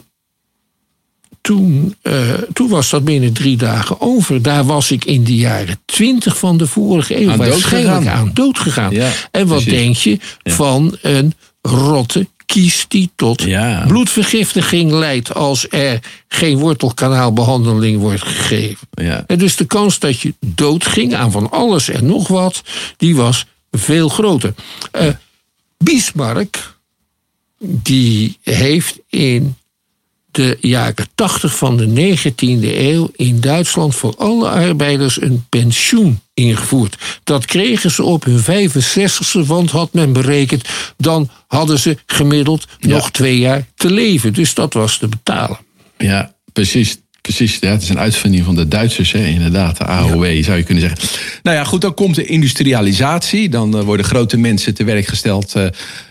toen, 1.40 1.94
eh, 2.02 2.32
toen 2.52 2.68
was 2.68 2.90
dat 2.90 3.04
binnen 3.04 3.32
drie 3.32 3.56
dagen 3.56 4.00
over. 4.00 4.42
Daar 4.42 4.64
was 4.64 4.90
ik 4.90 5.04
in 5.04 5.24
de 5.24 5.36
jaren 5.36 5.78
twintig 5.84 6.38
van 6.38 6.56
de 6.56 6.66
vorige 6.66 7.20
eeuw 7.20 7.30
Aan 7.30 7.38
waarschijnlijk 7.38 8.06
aan 8.06 8.30
dood 8.34 8.58
gegaan. 8.58 8.92
Ja, 8.92 9.10
en 9.30 9.46
wat 9.46 9.62
precies. 9.62 9.80
denk 9.80 9.96
je 9.96 10.18
van 10.42 10.96
een 11.02 11.34
rotte 11.60 12.26
kies 12.46 12.84
die 12.88 13.10
tot 13.16 13.42
Ja. 13.42 13.84
bloedvergiftiging 13.86 14.90
leidt 14.90 15.34
als 15.34 15.68
er 15.68 16.00
geen 16.28 16.58
wortelkanaalbehandeling 16.58 18.00
wordt 18.00 18.22
gegeven. 18.22 18.88
Ja. 18.90 19.24
En 19.26 19.38
dus 19.38 19.56
de 19.56 19.64
kans 19.64 19.98
dat 19.98 20.20
je 20.20 20.34
doodging 20.40 21.14
aan 21.14 21.30
van 21.30 21.50
alles 21.50 21.88
en 21.88 22.06
nog 22.06 22.28
wat, 22.28 22.62
die 22.96 23.16
was 23.16 23.46
veel 23.70 24.08
groter. 24.08 24.54
Eh, 24.90 25.08
Bismarck, 25.78 26.76
die 27.58 28.38
heeft 28.42 28.98
in 29.08 29.56
de 30.36 30.58
jaren 30.60 30.94
80 31.14 31.56
van 31.56 31.76
de 31.76 32.16
19e 32.16 32.78
eeuw 32.78 33.10
in 33.16 33.40
Duitsland 33.40 33.94
voor 33.94 34.14
alle 34.16 34.48
arbeiders 34.48 35.20
een 35.20 35.44
pensioen 35.48 36.20
ingevoerd. 36.34 36.96
Dat 37.24 37.44
kregen 37.44 37.90
ze 37.90 38.02
op 38.02 38.24
hun 38.24 38.40
65ste, 38.40 39.46
want 39.46 39.70
had 39.70 39.92
men 39.92 40.12
berekend, 40.12 40.68
dan 40.96 41.30
hadden 41.46 41.78
ze 41.78 41.96
gemiddeld 42.06 42.66
nog 42.80 43.10
twee 43.10 43.38
jaar 43.38 43.66
te 43.74 43.90
leven. 43.90 44.32
Dus 44.32 44.54
dat 44.54 44.72
was 44.72 44.98
te 44.98 45.08
betalen. 45.08 45.58
Ja, 45.98 46.34
precies. 46.52 46.98
Precies, 47.26 47.58
ja, 47.60 47.70
het 47.70 47.82
is 47.82 47.88
een 47.88 47.98
uitvinding 47.98 48.44
van 48.44 48.54
de 48.54 48.68
Duitsers, 48.68 49.12
hè, 49.12 49.26
inderdaad. 49.26 49.76
De 49.76 49.84
AOW 49.84 50.42
zou 50.44 50.56
je 50.56 50.62
kunnen 50.62 50.82
zeggen. 50.88 51.08
Nou 51.42 51.56
ja, 51.56 51.64
goed, 51.64 51.80
dan 51.80 51.94
komt 51.94 52.14
de 52.14 52.24
industrialisatie. 52.24 53.48
Dan 53.48 53.78
eh, 53.78 53.84
worden 53.84 54.06
grote 54.06 54.36
mensen 54.36 54.74
te 54.74 54.84
werk 54.84 55.06
gesteld 55.06 55.54
eh, 55.54 55.66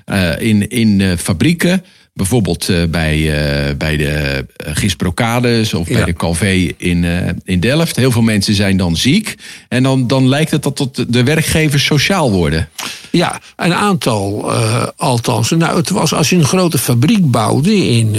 eh, 0.06 0.48
in, 0.48 0.70
in 0.70 1.18
fabrieken. 1.18 1.84
Bijvoorbeeld 2.16 2.70
eh, 2.70 2.84
bij, 2.90 3.16
eh, 3.16 3.76
bij 3.76 3.98
de 3.98 4.46
Gisprocades 4.58 5.74
of 5.74 5.88
bij 5.88 6.06
de 6.06 6.14
Calvé 6.14 6.74
in, 6.78 7.04
eh, 7.04 7.30
in 7.44 7.60
Delft. 7.60 7.96
Heel 7.96 8.12
veel 8.12 8.22
mensen 8.22 8.56
zijn 8.56 8.78
dan 8.78 8.98
ziek. 8.98 9.36
En 9.68 9.84
dan, 9.84 10.08
dan 10.08 10.28
lijkt 10.28 10.52
het 10.52 10.64
dat 10.64 10.76
tot 10.76 11.14
de 11.14 11.24
werkgevers 11.24 11.86
sociaal 11.86 12.32
worden. 12.32 12.70
Ja, 13.10 13.42
een 13.56 13.74
aantal 13.74 14.52
althans. 14.98 15.50
Nou, 15.50 15.78
het 15.78 15.90
was 15.90 16.14
als 16.14 16.30
je 16.30 16.36
een 16.36 16.44
grote 16.44 16.78
fabriek 16.78 17.32
bouwde 17.32 17.76
in 17.76 18.16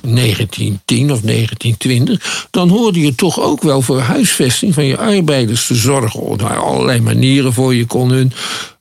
1910 0.00 1.12
of 1.12 1.20
1920, 1.20 2.46
dan 2.50 2.68
hoorde 2.68 3.00
je 3.00 3.14
toch 3.14 3.40
ook 3.40 3.62
wel 3.62 3.82
voor 3.82 3.98
huisvesting 3.98 4.74
van 4.74 4.84
je 4.84 4.96
arbeiders 4.96 5.66
te 5.66 5.74
zorgen. 5.74 6.20
Op 6.20 6.40
nou, 6.40 6.56
allerlei 6.56 7.00
manieren 7.00 7.52
voor. 7.52 7.74
Je 7.74 7.86
kon 7.86 8.10
hun 8.10 8.32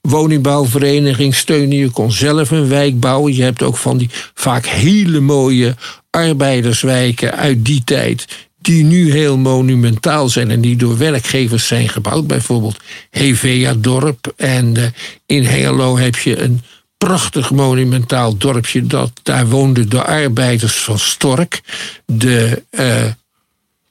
woningbouwvereniging 0.01 1.35
steunen, 1.35 1.77
je 1.77 1.89
kon 1.89 2.11
zelf 2.11 2.51
een 2.51 2.67
wijk 2.67 2.99
bouwen. 2.99 3.35
Je 3.35 3.43
hebt 3.43 3.63
ook 3.63 3.77
van 3.77 3.97
die 3.97 4.09
vaak 4.33 4.65
hele 4.65 5.19
mooie 5.19 5.75
arbeiderswijken 6.09 7.35
uit 7.35 7.65
die 7.65 7.83
tijd 7.83 8.25
die 8.65 8.83
nu 8.83 9.11
heel 9.11 9.37
monumentaal 9.37 10.29
zijn 10.29 10.51
en 10.51 10.61
die 10.61 10.75
door 10.75 10.97
werkgevers 10.97 11.67
zijn 11.67 11.89
gebouwd. 11.89 12.27
Bijvoorbeeld 12.27 12.77
Hevea-dorp. 13.09 14.33
En 14.37 14.77
eh, 14.77 14.83
in 15.25 15.43
Hengelo 15.43 15.97
heb 15.97 16.15
je 16.15 16.41
een 16.41 16.61
prachtig 17.05 17.51
monumentaal 17.51 18.37
dorpje. 18.37 18.87
Dat, 18.87 19.11
daar 19.23 19.47
woonden 19.47 19.89
de 19.89 20.03
arbeiders 20.03 20.75
van 20.75 20.99
Stork. 20.99 21.61
De 22.05 22.63
eh, 22.69 23.03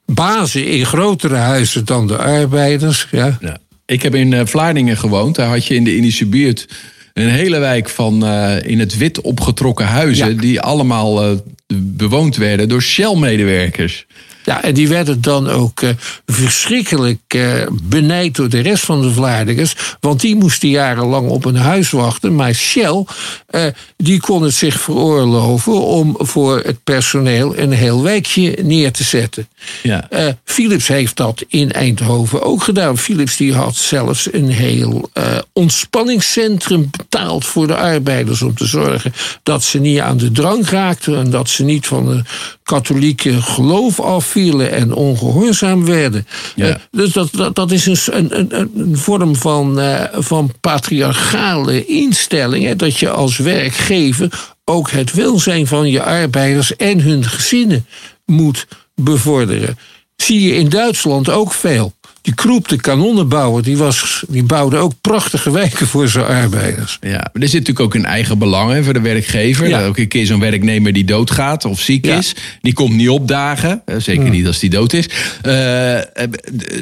bazen 0.07 0.67
in 0.67 0.87
grotere 0.87 1.35
huizen 1.35 1.85
dan 1.85 2.07
de 2.07 2.17
arbeiders. 2.17 3.07
Ja. 3.11 3.39
Ja. 3.41 3.59
Ik 3.87 4.03
heb 4.03 4.15
in 4.15 4.33
eh, 4.33 4.47
Vlaardingen 4.47 4.97
gewoond. 4.97 5.35
Daar 5.35 5.49
had 5.49 5.67
je 5.67 5.75
in 5.75 5.85
de 5.85 5.97
Indische 5.97 6.27
buurt 6.27 6.69
een 7.13 7.29
hele 7.29 7.59
wijk 7.59 7.89
van 7.89 8.27
eh, 8.27 8.57
in 8.63 8.79
het 8.79 8.97
wit 8.97 9.21
opgetrokken 9.21 9.87
huizen. 9.87 10.35
Ja. 10.35 10.41
Die 10.41 10.61
allemaal 10.61 11.41
bewoond 11.77 12.37
werden 12.37 12.69
door 12.69 12.83
Shell-medewerkers. 12.83 14.07
Ja, 14.45 14.63
en 14.63 14.75
die 14.75 14.89
werden 14.89 15.21
dan 15.21 15.51
ook 15.51 15.81
eh, 15.81 15.91
verschrikkelijk 16.27 17.21
eh, 17.27 17.67
benijd 17.83 18.35
door 18.35 18.49
de 18.49 18.61
rest 18.61 18.85
van 18.85 19.03
de 19.03 19.13
Vlaardingers. 19.13 19.75
Want 20.01 20.21
die 20.21 20.37
moesten 20.37 20.69
jarenlang 20.69 21.29
op 21.29 21.45
een 21.45 21.57
huis 21.57 21.91
wachten. 21.91 22.35
Maar 22.35 22.55
Shell, 22.55 23.05
eh, 23.47 23.67
die 23.97 24.21
kon 24.21 24.43
het 24.43 24.55
zich 24.55 24.81
veroorloven 24.81 25.81
om 25.81 26.17
voor 26.19 26.61
het 26.65 26.85
personeel 26.85 27.59
een 27.59 27.73
heel 27.73 28.03
wijkje 28.03 28.59
neer 28.63 28.93
te 28.93 29.05
zetten. 29.05 29.49
Ja. 29.83 30.09
Philips 30.45 30.89
heeft 30.89 31.17
dat 31.17 31.45
in 31.49 31.73
Eindhoven 31.73 32.43
ook 32.43 32.63
gedaan. 32.63 32.99
Philips 32.99 33.37
die 33.37 33.55
had 33.55 33.77
zelfs 33.77 34.33
een 34.33 34.49
heel 34.49 35.11
ontspanningscentrum 35.53 36.89
betaald 36.91 37.47
voor 37.47 37.67
de 37.67 37.77
arbeiders 37.77 38.43
om 38.43 38.55
te 38.55 38.67
zorgen 38.67 39.13
dat 39.43 39.63
ze 39.63 39.79
niet 39.79 40.01
aan 40.01 40.17
de 40.17 40.33
drank 40.33 40.67
raakten 40.67 41.17
en 41.17 41.31
dat 41.31 41.49
ze 41.49 41.65
niet 41.65 41.87
van 41.87 42.09
het 42.09 42.27
katholieke 42.65 43.43
geloof 43.43 44.01
afvielen 44.01 44.73
en 44.73 44.93
ongehoorzaam 44.93 45.85
werden. 45.85 46.27
Ja. 46.55 46.69
Eh, 46.69 46.75
dus 46.91 47.13
dat, 47.13 47.29
dat, 47.33 47.55
dat 47.55 47.71
is 47.71 47.87
een, 47.87 48.39
een, 48.39 48.61
een, 48.61 48.71
een 48.77 48.97
vorm 48.97 49.37
van, 49.37 49.81
eh, 49.81 50.05
van 50.13 50.51
patriarchale 50.61 51.87
instelling. 51.87 52.65
Hè, 52.65 52.77
dat 52.77 52.99
je 52.99 53.11
als 53.11 53.37
werkgever 53.37 54.55
ook 54.65 54.91
het 54.91 55.13
welzijn 55.13 55.67
van 55.67 55.91
je 55.91 56.03
arbeiders 56.03 56.77
en 56.77 57.01
hun 57.01 57.25
gezinnen 57.25 57.87
moet 58.25 58.67
bevorderen. 58.95 59.79
Zie 60.17 60.41
je 60.41 60.55
in 60.55 60.69
Duitsland 60.69 61.29
ook 61.31 61.53
veel. 61.53 61.93
Die 62.25 62.35
Kroep, 62.35 62.69
de 62.69 62.77
kanonnenbouwer, 62.81 63.63
die, 63.63 63.77
was, 63.77 64.25
die 64.29 64.43
bouwde 64.43 64.77
ook 64.77 64.93
prachtige 65.01 65.51
wijken 65.51 65.87
voor 65.87 66.09
zijn 66.09 66.25
arbeiders. 66.25 66.99
Ja, 67.01 67.11
maar 67.33 67.43
er 67.43 67.49
zit 67.49 67.59
natuurlijk 67.67 67.81
ook 67.81 67.95
een 67.95 68.05
eigen 68.05 68.39
belang 68.39 68.73
hè, 68.73 68.85
voor 68.85 68.93
de 68.93 69.01
werkgever. 69.01 69.69
Ja. 69.69 69.91
Een 69.95 70.09
keer 70.09 70.27
zo'n 70.27 70.41
werknemer 70.41 70.93
die 70.93 71.05
doodgaat 71.05 71.65
of 71.65 71.81
ziek 71.81 72.05
Ja. 72.07 72.19
is. 72.19 72.35
Die 72.61 72.73
komt 72.73 72.95
niet 72.95 73.09
opdagen. 73.09 73.83
eh, 73.85 73.97
Zeker 73.99 74.31
niet 74.31 74.47
als 74.47 74.59
die 74.59 74.71
dood 74.71 74.93
is. 74.93 75.09
Eh, 75.43 75.97
eh, 75.99 76.05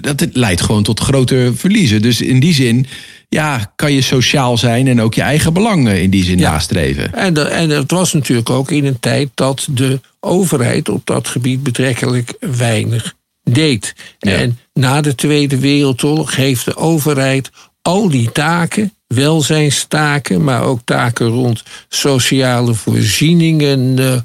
dat 0.00 0.26
leidt 0.32 0.60
gewoon 0.60 0.82
tot 0.82 1.00
groter 1.00 1.56
verliezen. 1.56 2.02
Dus 2.02 2.20
in 2.20 2.40
die 2.40 2.54
zin 2.54 2.86
ja, 3.28 3.72
kan 3.76 3.92
je 3.92 4.02
sociaal 4.02 4.58
zijn 4.58 4.88
en 4.88 5.00
ook 5.00 5.14
je 5.14 5.22
eigen 5.22 5.52
belangen 5.52 6.02
in 6.02 6.10
die 6.10 6.24
zin 6.24 6.38
Ja. 6.38 6.50
nastreven. 6.52 7.14
En, 7.14 7.34
de- 7.34 7.42
en 7.42 7.70
het 7.70 7.90
was 7.90 8.12
natuurlijk 8.12 8.50
ook 8.50 8.70
in 8.70 8.84
een 8.84 9.00
tijd 9.00 9.28
dat 9.34 9.66
de 9.70 10.00
overheid 10.20 10.88
op 10.88 11.06
dat 11.06 11.28
gebied 11.28 11.62
betrekkelijk 11.62 12.34
weinig 12.40 13.14
deed. 13.42 13.94
Ja. 14.18 14.32
En 14.32 14.58
na 14.72 15.00
de 15.00 15.14
Tweede 15.14 15.58
Wereldoorlog 15.58 16.36
heeft 16.36 16.64
de 16.64 16.76
overheid 16.76 17.50
al 17.82 18.08
die 18.08 18.32
taken, 18.32 18.94
welzijnstaken, 19.06 20.44
maar 20.44 20.62
ook 20.62 20.80
taken 20.84 21.26
rond 21.26 21.62
sociale 21.88 22.74
voorzieningen 22.74 23.98
eh, 23.98 24.16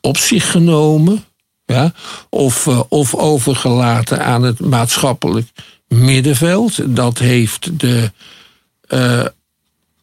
op 0.00 0.16
zich 0.16 0.50
genomen. 0.50 1.24
Ja, 1.64 1.92
of, 2.30 2.66
eh, 2.66 2.80
of 2.88 3.14
overgelaten 3.14 4.24
aan 4.24 4.42
het 4.42 4.60
maatschappelijk 4.60 5.48
middenveld. 5.88 6.96
Dat 6.96 7.18
heeft 7.18 7.80
de 7.80 8.10
eh, 8.88 9.24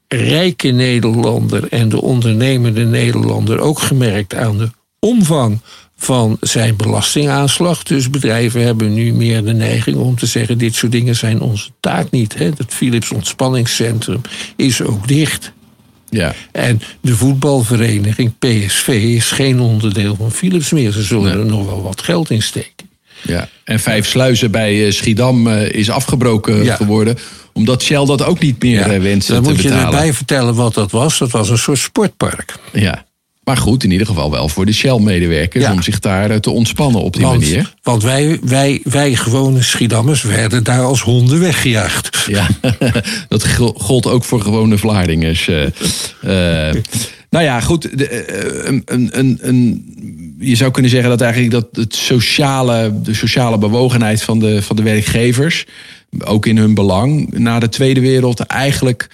rijke 0.07 0.67
Nederlander 0.67 1.67
en 1.67 1.89
de 1.89 2.01
ondernemende 2.01 2.85
Nederlander 2.85 3.59
ook 3.59 3.79
gemerkt 3.79 4.35
aan 4.35 4.57
de 4.57 4.69
omvang 4.99 5.61
van 6.03 6.37
zijn 6.41 6.75
belastingaanslag. 6.75 7.83
Dus 7.83 8.09
bedrijven 8.09 8.61
hebben 8.63 8.93
nu 8.93 9.13
meer 9.13 9.43
de 9.43 9.53
neiging 9.53 9.97
om 9.97 10.15
te 10.17 10.25
zeggen: 10.25 10.57
dit 10.57 10.75
soort 10.75 10.91
dingen 10.91 11.15
zijn 11.15 11.41
onze 11.41 11.69
taak 11.79 12.11
niet. 12.11 12.33
Hè. 12.37 12.45
Het 12.45 12.65
Philips 12.73 13.11
Ontspanningscentrum 13.11 14.21
is 14.55 14.81
ook 14.81 15.07
dicht. 15.07 15.51
Ja. 16.09 16.33
En 16.51 16.81
de 17.01 17.15
voetbalvereniging 17.15 18.33
PSV 18.39 18.87
is 18.87 19.31
geen 19.31 19.59
onderdeel 19.59 20.15
van 20.15 20.31
Philips 20.31 20.71
meer. 20.71 20.91
Ze 20.91 21.01
zullen 21.03 21.31
er 21.39 21.45
nog 21.45 21.65
wel 21.65 21.81
wat 21.81 22.01
geld 22.01 22.29
in 22.29 22.41
steken. 22.41 22.89
Ja. 23.21 23.49
En 23.63 23.79
vijf 23.79 24.07
sluizen 24.07 24.51
bij 24.51 24.85
eh, 24.85 24.91
Schiedam 24.91 25.47
eh, 25.47 25.71
is 25.71 25.89
afgebroken 25.89 26.63
Ja. 26.63 26.75
geworden. 26.75 27.17
Omdat 27.53 27.81
Shell 27.83 28.05
dat 28.05 28.23
ook 28.23 28.39
niet 28.39 28.63
meer 28.63 28.81
eh, 28.91 29.01
wenste 29.01 29.33
Dan 29.33 29.43
te 29.43 29.49
moet 29.49 29.61
je 29.61 29.67
betalen. 29.67 29.85
erbij 29.93 30.13
vertellen 30.13 30.55
wat 30.55 30.73
dat 30.73 30.91
was. 30.91 31.17
Dat 31.17 31.31
was 31.31 31.49
een 31.49 31.57
soort 31.57 31.77
sportpark. 31.77 32.55
Ja. 32.73 33.05
Maar 33.43 33.57
goed, 33.57 33.83
in 33.83 33.91
ieder 33.91 34.07
geval 34.07 34.31
wel 34.31 34.49
voor 34.49 34.65
de 34.65 34.73
Shell-medewerkers 34.73 35.63
Ja. 35.63 35.71
om 35.71 35.81
zich 35.81 35.99
daar 35.99 36.29
eh, 36.31 36.37
te 36.37 36.49
ontspannen 36.49 37.01
op 37.01 37.13
die 37.13 37.21
Want, 37.25 37.39
manier. 37.41 37.73
want 37.81 38.03
wij, 38.03 38.39
wij, 38.43 38.81
wij 38.83 39.15
gewone 39.15 39.61
Schiedammers 39.61 40.21
werden 40.21 40.63
daar 40.63 40.81
als 40.83 41.01
honden 41.01 41.39
weggejaagd. 41.39 42.25
Ja, 42.27 42.47
dat 43.27 43.47
gold 43.75 44.07
ook 44.07 44.23
voor 44.23 44.41
gewone 44.41 44.77
Vlaardingers. 44.77 45.47
eh. 45.47 46.69
Eh, 46.69 46.75
nou 47.29 47.45
ja, 47.45 47.59
goed. 47.59 47.97
de, 47.97 48.67
een, 48.67 49.09
een, 49.11 49.37
een- 49.41 49.91
je 50.39 50.55
zou 50.55 50.71
kunnen 50.71 50.91
zeggen 50.91 51.09
dat 51.09 51.21
eigenlijk 51.21 51.51
dat 51.51 51.67
het 51.71 51.95
sociale, 51.95 53.01
de 53.03 53.13
sociale 53.13 53.57
bewogenheid 53.57 54.21
van 54.23 54.39
de, 54.39 54.61
van 54.61 54.75
de 54.75 54.83
werkgevers, 54.83 55.65
ook 56.19 56.45
in 56.45 56.57
hun 56.57 56.73
belang, 56.73 57.31
na 57.37 57.59
de 57.59 57.69
Tweede 57.69 57.99
Wereld 57.99 58.39
eigenlijk 58.39 59.07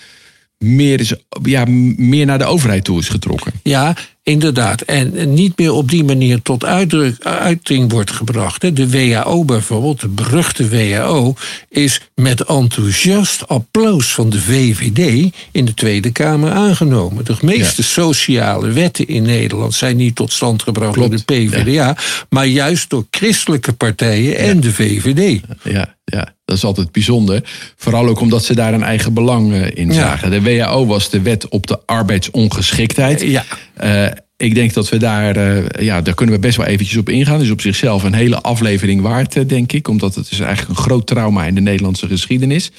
meer, 0.57 0.99
is, 0.99 1.13
ja, 1.43 1.65
meer 1.97 2.25
naar 2.25 2.37
de 2.37 2.45
overheid 2.45 2.83
toe 2.83 2.99
is 2.99 3.09
getrokken. 3.09 3.51
Ja, 3.63 3.95
inderdaad. 4.29 4.81
En 4.81 5.33
niet 5.33 5.57
meer 5.57 5.71
op 5.71 5.89
die 5.89 6.03
manier 6.03 6.41
tot 6.41 6.65
uitdruk, 6.65 7.23
uiting 7.23 7.91
wordt 7.91 8.11
gebracht. 8.11 8.75
De 8.75 8.89
WHO 8.89 9.45
bijvoorbeeld, 9.45 9.99
de 9.99 10.07
beruchte 10.07 10.69
WHO, 10.69 11.33
is 11.69 12.01
met 12.15 12.43
enthousiast 12.43 13.47
applaus 13.47 14.13
van 14.13 14.29
de 14.29 14.41
VVD 14.41 15.31
in 15.51 15.65
de 15.65 15.73
Tweede 15.73 16.11
Kamer 16.11 16.51
aangenomen. 16.51 17.25
De 17.25 17.35
meeste 17.41 17.83
sociale 17.83 18.71
wetten 18.71 19.07
in 19.07 19.23
Nederland 19.23 19.73
zijn 19.73 19.97
niet 19.97 20.15
tot 20.15 20.31
stand 20.31 20.63
gebracht 20.63 20.95
door 20.95 21.09
de 21.09 21.23
PvdA, 21.23 21.97
maar 22.29 22.45
juist 22.45 22.89
door 22.89 23.05
christelijke 23.11 23.73
partijen 23.73 24.37
en 24.37 24.59
de 24.59 24.73
VVD. 24.73 25.41
Ja, 25.63 25.95
ja, 26.05 26.33
dat 26.49 26.57
is 26.57 26.63
altijd 26.63 26.91
bijzonder. 26.91 27.43
Vooral 27.75 28.07
ook 28.07 28.19
omdat 28.19 28.43
ze 28.43 28.55
daar 28.55 28.73
een 28.73 28.83
eigen 28.83 29.13
belang 29.13 29.53
eh, 29.53 29.71
in 29.73 29.93
zagen. 29.93 30.31
De 30.31 30.41
WHO 30.41 30.85
was 30.85 31.09
de 31.09 31.21
wet 31.21 31.47
op 31.47 31.67
de 31.67 31.79
arbeidsongeschiktheid. 31.85 33.21
Ja. 33.21 33.45
Uh, 33.83 34.11
ik 34.37 34.55
denk 34.55 34.73
dat 34.73 34.89
we 34.89 34.97
daar, 34.97 35.37
uh, 35.37 35.65
ja, 35.79 36.01
daar 36.01 36.13
kunnen 36.13 36.35
we 36.35 36.41
best 36.41 36.57
wel 36.57 36.65
eventjes 36.65 36.97
op 36.97 37.09
ingaan. 37.09 37.39
Dus 37.39 37.49
op 37.49 37.61
zichzelf 37.61 38.03
een 38.03 38.13
hele 38.13 38.41
aflevering 38.41 39.01
waard, 39.01 39.49
denk 39.49 39.71
ik. 39.71 39.87
Omdat 39.87 40.15
het 40.15 40.31
is 40.31 40.39
eigenlijk 40.39 40.69
een 40.77 40.83
groot 40.83 41.07
trauma 41.07 41.45
in 41.45 41.55
de 41.55 41.61
Nederlandse 41.61 42.07
geschiedenis. 42.07 42.71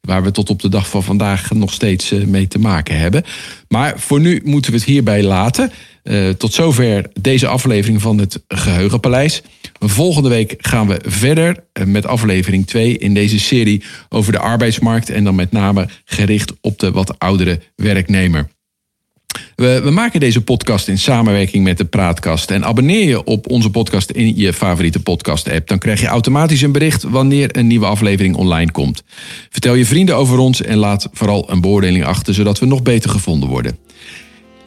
Waar 0.00 0.22
we 0.22 0.30
tot 0.30 0.50
op 0.50 0.62
de 0.62 0.68
dag 0.68 0.88
van 0.88 1.02
vandaag 1.02 1.50
nog 1.52 1.72
steeds 1.72 2.10
mee 2.10 2.48
te 2.48 2.58
maken 2.58 2.98
hebben. 2.98 3.24
Maar 3.68 3.94
voor 3.96 4.20
nu 4.20 4.40
moeten 4.44 4.70
we 4.70 4.76
het 4.76 4.86
hierbij 4.86 5.22
laten. 5.22 5.72
Tot 6.36 6.54
zover 6.54 7.10
deze 7.20 7.46
aflevering 7.46 8.02
van 8.02 8.18
het 8.18 8.42
Geheugenpaleis. 8.48 9.42
Volgende 9.80 10.28
week 10.28 10.54
gaan 10.58 10.86
we 10.86 11.00
verder 11.06 11.64
met 11.84 12.06
aflevering 12.06 12.66
2 12.66 12.98
in 12.98 13.14
deze 13.14 13.38
serie 13.38 13.82
over 14.08 14.32
de 14.32 14.38
arbeidsmarkt. 14.38 15.10
En 15.10 15.24
dan 15.24 15.34
met 15.34 15.52
name 15.52 15.88
gericht 16.04 16.52
op 16.60 16.78
de 16.78 16.90
wat 16.90 17.18
oudere 17.18 17.60
werknemer. 17.76 18.48
We, 19.54 19.80
we, 19.84 19.90
maken 19.90 20.20
deze 20.20 20.40
podcast 20.40 20.88
in 20.88 20.98
samenwerking 20.98 21.64
met 21.64 21.78
de 21.78 21.84
Praatkast. 21.84 22.50
En 22.50 22.64
abonneer 22.64 23.08
je 23.08 23.24
op 23.24 23.50
onze 23.50 23.70
podcast 23.70 24.10
in 24.10 24.36
je 24.36 24.52
favoriete 24.52 25.00
podcast-app. 25.00 25.68
Dan 25.68 25.78
krijg 25.78 26.00
je 26.00 26.06
automatisch 26.06 26.62
een 26.62 26.72
bericht 26.72 27.02
wanneer 27.02 27.56
een 27.56 27.66
nieuwe 27.66 27.86
aflevering 27.86 28.36
online 28.36 28.70
komt. 28.70 29.02
Vertel 29.50 29.74
je 29.74 29.86
vrienden 29.86 30.16
over 30.16 30.38
ons 30.38 30.62
en 30.62 30.76
laat 30.76 31.08
vooral 31.12 31.50
een 31.50 31.60
beoordeling 31.60 32.04
achter, 32.04 32.34
zodat 32.34 32.58
we 32.58 32.66
nog 32.66 32.82
beter 32.82 33.10
gevonden 33.10 33.48
worden. 33.48 33.78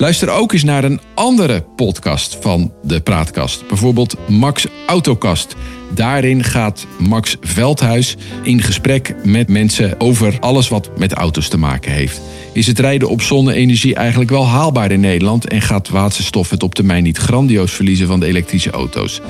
Luister 0.01 0.29
ook 0.29 0.53
eens 0.53 0.63
naar 0.63 0.83
een 0.83 0.99
andere 1.13 1.65
podcast 1.75 2.37
van 2.39 2.73
de 2.83 3.01
Praatkast. 3.01 3.67
Bijvoorbeeld 3.67 4.29
Max 4.29 4.67
Autokast. 4.87 5.55
Daarin 5.93 6.43
gaat 6.43 6.87
Max 6.99 7.37
Veldhuis 7.41 8.17
in 8.43 8.61
gesprek 8.61 9.15
met 9.23 9.49
mensen 9.49 9.99
over 9.99 10.37
alles 10.39 10.69
wat 10.69 10.97
met 10.97 11.13
auto's 11.13 11.47
te 11.47 11.57
maken 11.57 11.91
heeft. 11.91 12.21
Is 12.53 12.67
het 12.67 12.79
rijden 12.79 13.09
op 13.09 13.21
zonne-energie 13.21 13.95
eigenlijk 13.95 14.29
wel 14.29 14.47
haalbaar 14.47 14.91
in 14.91 14.99
Nederland 14.99 15.47
en 15.47 15.61
gaat 15.61 15.89
waterstof 15.89 16.49
het 16.49 16.63
op 16.63 16.75
termijn 16.75 17.03
niet 17.03 17.17
grandioos 17.17 17.71
verliezen 17.71 18.07
van 18.07 18.19
de 18.19 18.25
elektrische 18.25 18.71
auto's? 18.71 19.21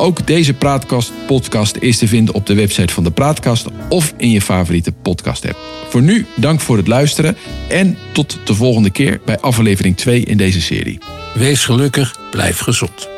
Ook 0.00 0.26
deze 0.26 0.54
Praatkast 0.54 1.12
podcast 1.26 1.76
is 1.76 1.98
te 1.98 2.08
vinden 2.08 2.34
op 2.34 2.46
de 2.46 2.54
website 2.54 2.94
van 2.94 3.04
de 3.04 3.10
Praatkast 3.10 3.66
of 3.88 4.14
in 4.16 4.30
je 4.30 4.40
favoriete 4.40 4.92
podcast 4.92 5.44
app. 5.44 5.58
Voor 5.88 6.02
nu 6.02 6.26
dank 6.36 6.60
voor 6.60 6.76
het 6.76 6.86
luisteren 6.86 7.36
en 7.68 7.98
tot 8.12 8.38
de 8.44 8.54
volgende 8.54 8.90
keer 8.90 9.20
bij 9.24 9.38
aflevering 9.40 9.96
2 9.96 10.24
in 10.24 10.36
deze 10.36 10.60
serie. 10.60 10.98
Wees 11.34 11.64
gelukkig, 11.64 12.16
blijf 12.30 12.58
gezond. 12.58 13.08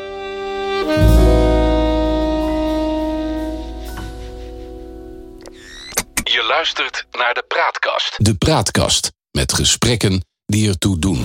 Je 6.25 6.45
luistert 6.49 7.07
naar 7.11 7.35
de 7.35 7.45
Praatkast. 7.49 8.15
De 8.17 8.35
Praatkast 8.35 9.13
met 9.31 9.53
gesprekken 9.53 10.25
die 10.47 10.69
ertoe 10.69 10.99
doen. 10.99 11.20